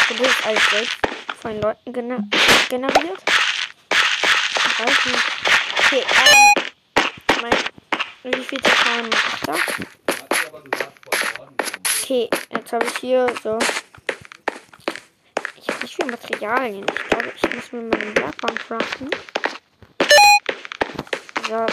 Das 0.07 0.19
ist 0.21 0.45
alles 0.45 0.69
selbst 0.69 0.97
von 1.41 1.59
Leuten 1.59 1.91
gener 1.91 2.23
generiert. 2.69 3.21
Ich 3.91 4.79
weiß 4.79 5.05
nicht. 5.07 5.25
Okay, 5.77 6.05
ähm. 6.23 6.63
Mein. 7.41 8.33
Wie 8.33 8.43
viel 8.43 8.61
Zahlen 8.61 9.09
macht 9.09 9.47
das? 9.47 10.06
Okay, 12.09 12.29
jetzt 12.51 12.71
habe 12.71 12.85
ich 12.85 12.97
hier 12.99 13.27
so. 13.43 13.59
Ich 15.57 15.67
habe 15.67 15.81
nicht 15.81 15.93
viel 15.93 16.05
Materialien. 16.05 16.85
Ich 16.89 17.09
glaube, 17.09 17.33
ich 17.35 17.53
muss 17.53 17.71
mir 17.73 17.81
meine 17.81 18.15
Werkbank 18.15 18.59
craften. 18.65 19.09
So. 21.49 21.65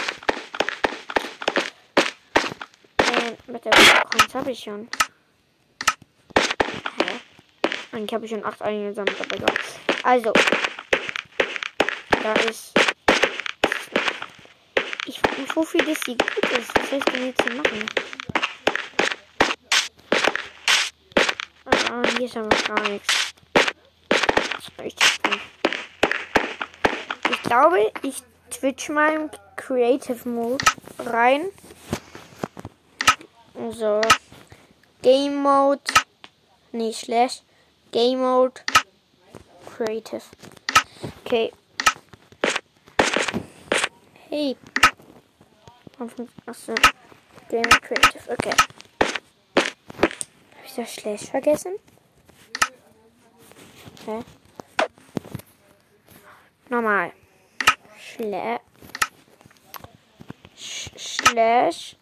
Äh, 2.97 3.37
mit 3.47 3.63
der 3.63 3.71
Werkbank 3.71 4.33
habe 4.33 4.51
ich 4.51 4.59
schon. 4.59 4.89
Hä? 6.97 7.21
Eigentlich 7.93 8.13
habe 8.13 8.25
ich 8.25 8.31
schon 8.31 8.43
acht 8.43 8.61
eingesammelt, 8.61 9.15
aber 9.21 9.37
egal. 9.37 9.53
Also. 10.03 10.33
Da 12.21 12.33
ist. 12.49 12.73
Ich 15.05 15.17
frage 15.17 15.41
mich, 15.43 15.55
wofür 15.55 15.79
das 15.85 15.99
hier 16.05 16.17
gut 16.17 16.51
ist. 16.59 16.77
Was 16.77 16.89
soll 16.89 16.99
ich 16.99 17.05
denn 17.05 17.25
jetzt 17.27 17.41
hier 17.41 17.55
machen? 17.55 18.04
Ah, 21.89 22.03
hier 22.17 22.25
ist 22.25 22.37
aber 22.37 22.49
gar 22.49 22.89
nichts. 22.89 23.33
Ich 27.29 27.41
glaube, 27.43 27.91
ich 28.01 28.23
twitch 28.49 28.89
mal 28.89 29.13
im 29.13 29.29
Creative 29.55 30.27
Mode 30.27 30.65
rein. 30.99 31.45
So. 33.71 34.01
Game 35.01 35.35
Mode. 35.35 35.81
Nee, 36.71 36.91
Slash. 36.91 37.41
Game 37.91 38.19
Mode. 38.19 38.61
Creative. 39.77 40.23
Okay. 41.23 41.51
Hey. 44.29 44.57
Achso. 46.47 46.73
Game 47.49 47.69
Creative. 47.81 48.31
Okay. 48.31 48.74
Ich 50.77 50.83
das 50.83 50.95
Slash 50.95 51.29
vergessen? 51.31 51.75
Hä? 54.05 54.19
Normal. 56.67 57.13
Schle 57.97 58.59
slash 60.97 61.95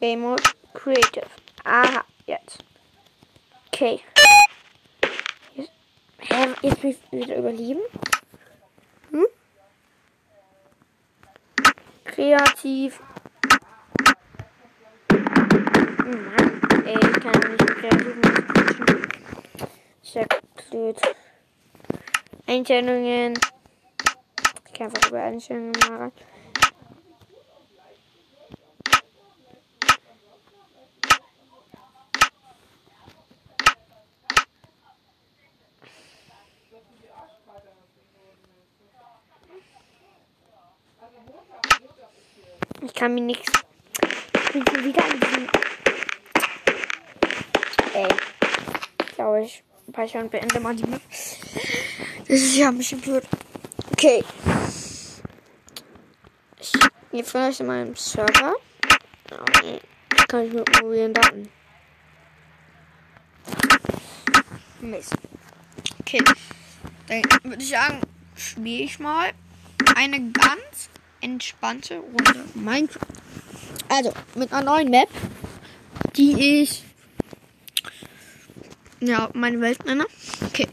Game 0.00 0.22
Mode 0.22 0.42
Creative. 0.72 1.28
Aha, 1.62 2.04
jetzt. 2.26 2.64
Okay. 3.68 4.00
Hä, 6.18 6.48
jetzt 6.62 6.82
will 6.82 6.90
ich 6.90 7.12
wieder 7.12 7.36
überleben. 7.36 7.82
Hm? 9.12 9.26
Kreativ. 12.04 12.98
Mann, 15.08 16.36
ey, 16.36 16.43
ich 16.43 16.43
kann 17.24 17.40
nicht 17.52 17.82
machen. 17.82 19.08
Sehr 20.02 20.26
blöd. 20.70 21.00
Einstellungen. 22.46 23.38
Ich 24.66 24.74
kann 24.74 24.88
einfach 24.88 25.08
über 25.08 25.22
Einstellungen 25.22 25.72
machen. 25.88 26.12
Ich 42.82 42.92
kann 42.92 43.14
mir 43.14 43.22
nichts. 43.22 43.50
Ich 44.54 44.64
bin 44.64 44.84
wieder 44.84 45.04
an 45.04 45.20
diesem. 45.20 45.63
Ey. 47.94 48.08
Glaube 49.14 49.44
ich. 49.44 49.62
Speicher 49.88 50.18
und 50.18 50.30
beende 50.30 50.58
mal 50.58 50.74
die 50.74 50.84
Map. 50.84 51.00
Das 52.26 52.40
ist 52.40 52.56
ja 52.56 52.68
ein 52.68 52.78
bisschen 52.78 53.00
blöd. 53.00 53.22
Okay. 53.92 54.24
Ich 56.58 56.72
gehe 57.12 57.22
vielleicht 57.22 57.60
in 57.60 57.66
meinem 57.66 57.94
Server. 57.94 58.54
Okay. 59.30 59.80
Kann 60.26 60.46
ich 60.46 60.52
mit 60.52 60.82
mobilen 60.82 61.14
Daten. 61.14 61.48
Mist. 64.80 65.14
Okay. 66.00 66.24
Dann 67.06 67.22
würde 67.44 67.62
ich 67.62 67.68
sagen, 67.68 68.00
spiele 68.34 68.82
ich 68.82 68.98
mal 68.98 69.30
eine 69.94 70.30
ganz 70.32 70.88
entspannte 71.20 71.98
Runde 71.98 72.44
Minecraft. 72.54 73.06
Also, 73.88 74.12
mit 74.34 74.52
einer 74.52 74.64
neuen 74.64 74.90
Map, 74.90 75.08
die 76.16 76.62
ich 76.62 76.82
ja, 79.06 79.30
meine 79.34 79.60
Welt 79.60 79.84
nenne. 79.84 80.06
Okay, 80.46 80.68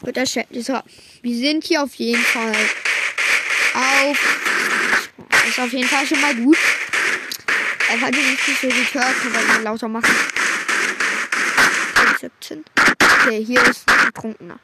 wird 0.00 0.16
erstellt. 0.16 0.48
So, 0.52 0.78
wir 1.22 1.36
sind 1.36 1.64
hier 1.64 1.82
auf 1.82 1.94
jeden 1.94 2.22
Fall 2.22 2.54
auf. 3.74 4.38
Ist 5.48 5.58
auf 5.58 5.72
jeden 5.72 5.88
Fall 5.88 6.06
schon 6.06 6.20
mal 6.20 6.34
gut. 6.34 6.58
Falls 8.00 8.16
ihr 8.16 8.22
nicht 8.22 8.60
so 8.60 8.68
gut 8.68 8.94
hört, 8.94 9.14
ihr 9.24 9.30
mal 9.30 9.62
lauter 9.62 9.88
machen. 9.88 10.14
17. 12.20 12.64
Okay, 13.02 13.44
hier 13.44 13.60
ist 13.62 13.90
ein 13.90 14.12
Trunkener. 14.14 14.60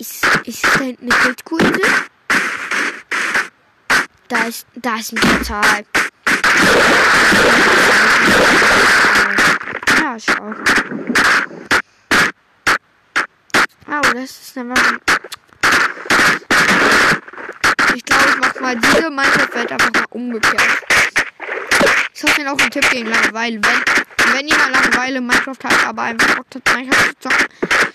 Ist, 0.00 0.26
ist 0.44 0.64
da 0.64 0.80
hinten 0.80 1.12
eine 1.12 1.22
Bildkurse. 1.22 1.80
Da 4.28 4.44
ist, 4.44 4.66
da 4.76 4.96
ist 4.96 5.12
ein 5.12 5.20
Portal. 5.20 5.84
Ja, 9.98 10.16
schau. 10.18 10.54
Oh, 13.94 14.00
das 14.14 14.30
ist 14.30 14.56
einfach. 14.56 14.98
Ich 17.94 18.02
glaube, 18.06 18.24
ich 18.30 18.36
mache 18.38 18.60
mal 18.62 18.74
diese 18.74 19.10
Minecraft-Welt 19.10 19.70
einfach 19.70 19.92
mal 19.92 20.04
umgekehrt. 20.08 20.82
Ich 22.14 22.22
mir 22.38 22.50
auch 22.50 22.58
einen 22.58 22.70
Tipp 22.70 22.88
gegen 22.88 23.10
Langeweile. 23.10 23.60
Wenn, 23.62 24.34
wenn 24.34 24.46
mal 24.56 24.70
Langeweile 24.70 25.20
Minecraft 25.20 25.58
habt, 25.64 25.86
aber 25.86 26.02
einfach 26.04 26.36
Bock 26.36 26.46
habt, 26.50 26.74
Minecraft 26.74 27.08
zu 27.08 27.28
zocken, 27.28 27.46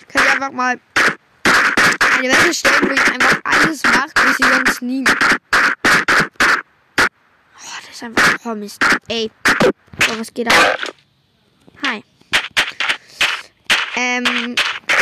könnt 0.06 0.24
ihr 0.24 0.32
einfach 0.34 0.52
mal 0.52 0.80
eine 2.16 2.28
Welt 2.28 2.54
stellen, 2.54 2.88
wo 2.88 2.94
ihr 2.94 3.12
einfach 3.14 3.40
alles 3.42 3.82
macht, 3.82 4.12
was 4.24 4.38
ihr 4.38 4.54
sonst 4.54 4.82
nie 4.82 5.02
macht. 5.02 5.40
Oh, 7.00 7.78
das 7.86 7.90
ist 7.90 8.02
einfach 8.04 8.38
oh 8.44 8.54
Mist. 8.54 8.80
Ey. 9.08 9.32
So, 10.06 10.20
was 10.20 10.32
geht 10.32 10.46
ab? 10.46 10.78
Hi. 11.84 12.04
Ähm, 13.96 14.54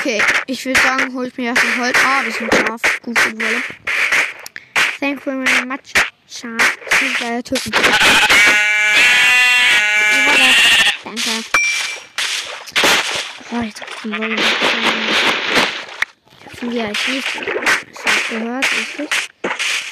okay. 0.06 0.22
Ich 0.46 0.64
würde 0.64 0.80
sagen, 0.80 1.12
hol 1.14 1.26
ich 1.26 1.36
mir 1.36 1.50
ein 1.50 1.78
Holz. 1.78 1.98
Ah, 2.04 2.22
das 2.24 2.34
ist 2.34 2.42
ein 2.42 2.48
Schaf. 2.52 2.80
Gut 3.02 3.18
die 3.26 3.36
Wolle. 3.36 3.62
Thank 5.00 5.26
you 5.26 5.30
very 5.44 5.66
much. 5.66 5.92
Schaf. 6.28 6.78
Das 6.90 7.02
ist 7.02 7.22
ein 7.22 7.44
Töten. 7.44 7.70
Danke. 11.04 11.30
Oh, 13.50 13.60
jetzt 13.62 13.80
hab 13.80 13.88
ich 13.88 13.96
die 14.02 14.10
Wolle. 14.10 14.34
Ich 14.34 14.42
hab 16.46 16.58
schon 16.58 16.70
wieder 16.70 16.86
als 16.86 17.08
nächstes 17.08 17.44
Schaf 17.44 18.28
gehört, 18.28 18.66
richtig? 18.72 19.08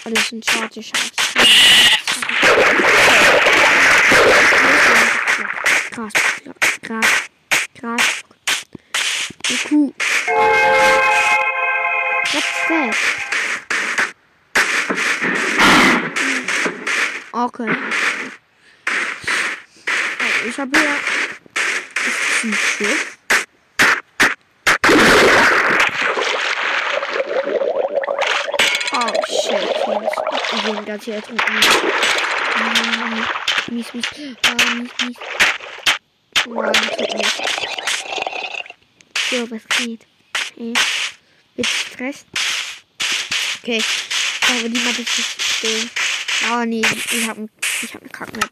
Oh, 0.04 0.10
das 0.10 0.24
ist 0.24 0.32
ein 0.32 0.42
schwarze 0.42 0.82
Schaf. 0.82 1.10
Gras, 5.90 6.12
Okay. 17.56 17.70
Also 20.18 20.48
ich 20.48 20.58
habe 20.58 20.76
hier 20.76 20.96
ist 22.04 22.44
ein 22.44 22.52
Schiff. 22.52 23.18
Oh 28.92 29.12
shit. 29.28 29.62
Ich 30.52 30.62
bin 30.64 30.84
ganz 30.84 31.04
hier 31.04 31.14
ertrunken. 31.14 31.54
Mies, 33.70 33.94
mies. 33.94 34.06
Oh, 34.16 34.74
mies, 34.74 34.90
mies. 35.04 35.16
Das 36.44 36.96
tut 36.96 37.14
mies. 37.14 37.34
So, 39.30 39.50
was 39.52 39.64
geht? 39.78 40.06
Okay. 40.34 40.74
Wird 41.54 41.68
Stress? 41.68 42.26
Okay. 43.62 43.80
Aber 44.48 44.68
die 44.68 44.80
Matte 44.80 45.02
ist 45.02 45.18
nicht 45.18 45.42
stehen. 45.42 46.03
Oh 46.52 46.64
nee, 46.64 46.80
ich 46.80 47.28
habe 47.28 47.48
ich 47.82 47.94
hab 47.94 48.02
eine 48.02 48.10
Kackmap. 48.10 48.50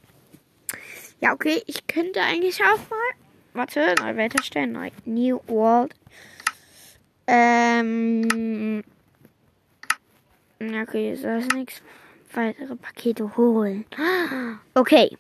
Ja, 1.20 1.33
okay, 1.33 1.62
ich 1.66 1.87
könnte 1.87 2.20
eigentlich 2.20 2.61
auch 2.62 2.78
mal. 2.90 3.12
Warte, 3.55 3.94
neue 4.00 4.16
Welt 4.16 4.35
erstellen. 4.35 4.72
Neu, 4.72 4.90
New 5.05 5.40
World. 5.46 5.94
Ähm. 7.26 8.83
Okay, 10.61 11.12
ist 11.12 11.24
das 11.24 11.46
nichts. 11.48 11.83
Weitere 12.33 12.76
Pakete 12.76 13.37
holen. 13.37 13.85
Okay. 14.74 15.16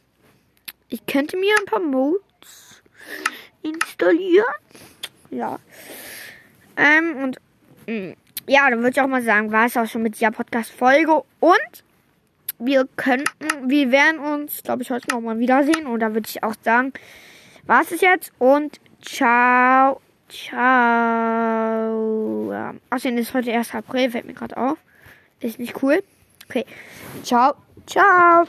Ich 0.88 1.06
könnte 1.06 1.36
mir 1.36 1.54
ein 1.58 1.64
paar 1.66 1.80
Modes 1.80 2.82
installieren. 3.62 4.44
Ja. 5.30 5.58
Ähm, 6.76 7.16
und 7.16 7.38
mh, 7.86 8.14
ja, 8.46 8.68
dann 8.68 8.80
würde 8.80 8.90
ich 8.90 9.00
auch 9.00 9.06
mal 9.06 9.22
sagen, 9.22 9.52
war 9.52 9.66
es 9.66 9.76
auch 9.76 9.86
schon 9.86 10.02
mit 10.02 10.16
dieser 10.16 10.30
Podcast-Folge. 10.30 11.22
Und 11.40 11.84
wir 12.58 12.88
könnten, 12.96 13.70
wir 13.70 13.90
werden 13.90 14.20
uns, 14.20 14.62
glaube 14.62 14.82
ich, 14.82 14.90
heute 14.90 15.08
noch 15.10 15.20
mal 15.20 15.38
wiedersehen. 15.38 15.86
Und 15.86 16.00
da 16.00 16.14
würde 16.14 16.28
ich 16.28 16.42
auch 16.42 16.54
sagen, 16.62 16.92
war 17.66 17.82
es 17.82 18.00
jetzt 18.00 18.32
und 18.38 18.80
ciao. 19.00 20.00
Ciao. 20.28 20.62
Außerdem 22.90 23.18
ist 23.18 23.34
heute 23.34 23.52
1. 23.52 23.74
April, 23.74 24.10
fällt 24.10 24.24
mir 24.24 24.34
gerade 24.34 24.56
auf. 24.56 24.78
Ist 25.40 25.58
nicht 25.58 25.82
cool. 25.82 26.02
Okay. 26.48 26.64
Ciao. 27.22 27.54
Ciao. 27.86 28.46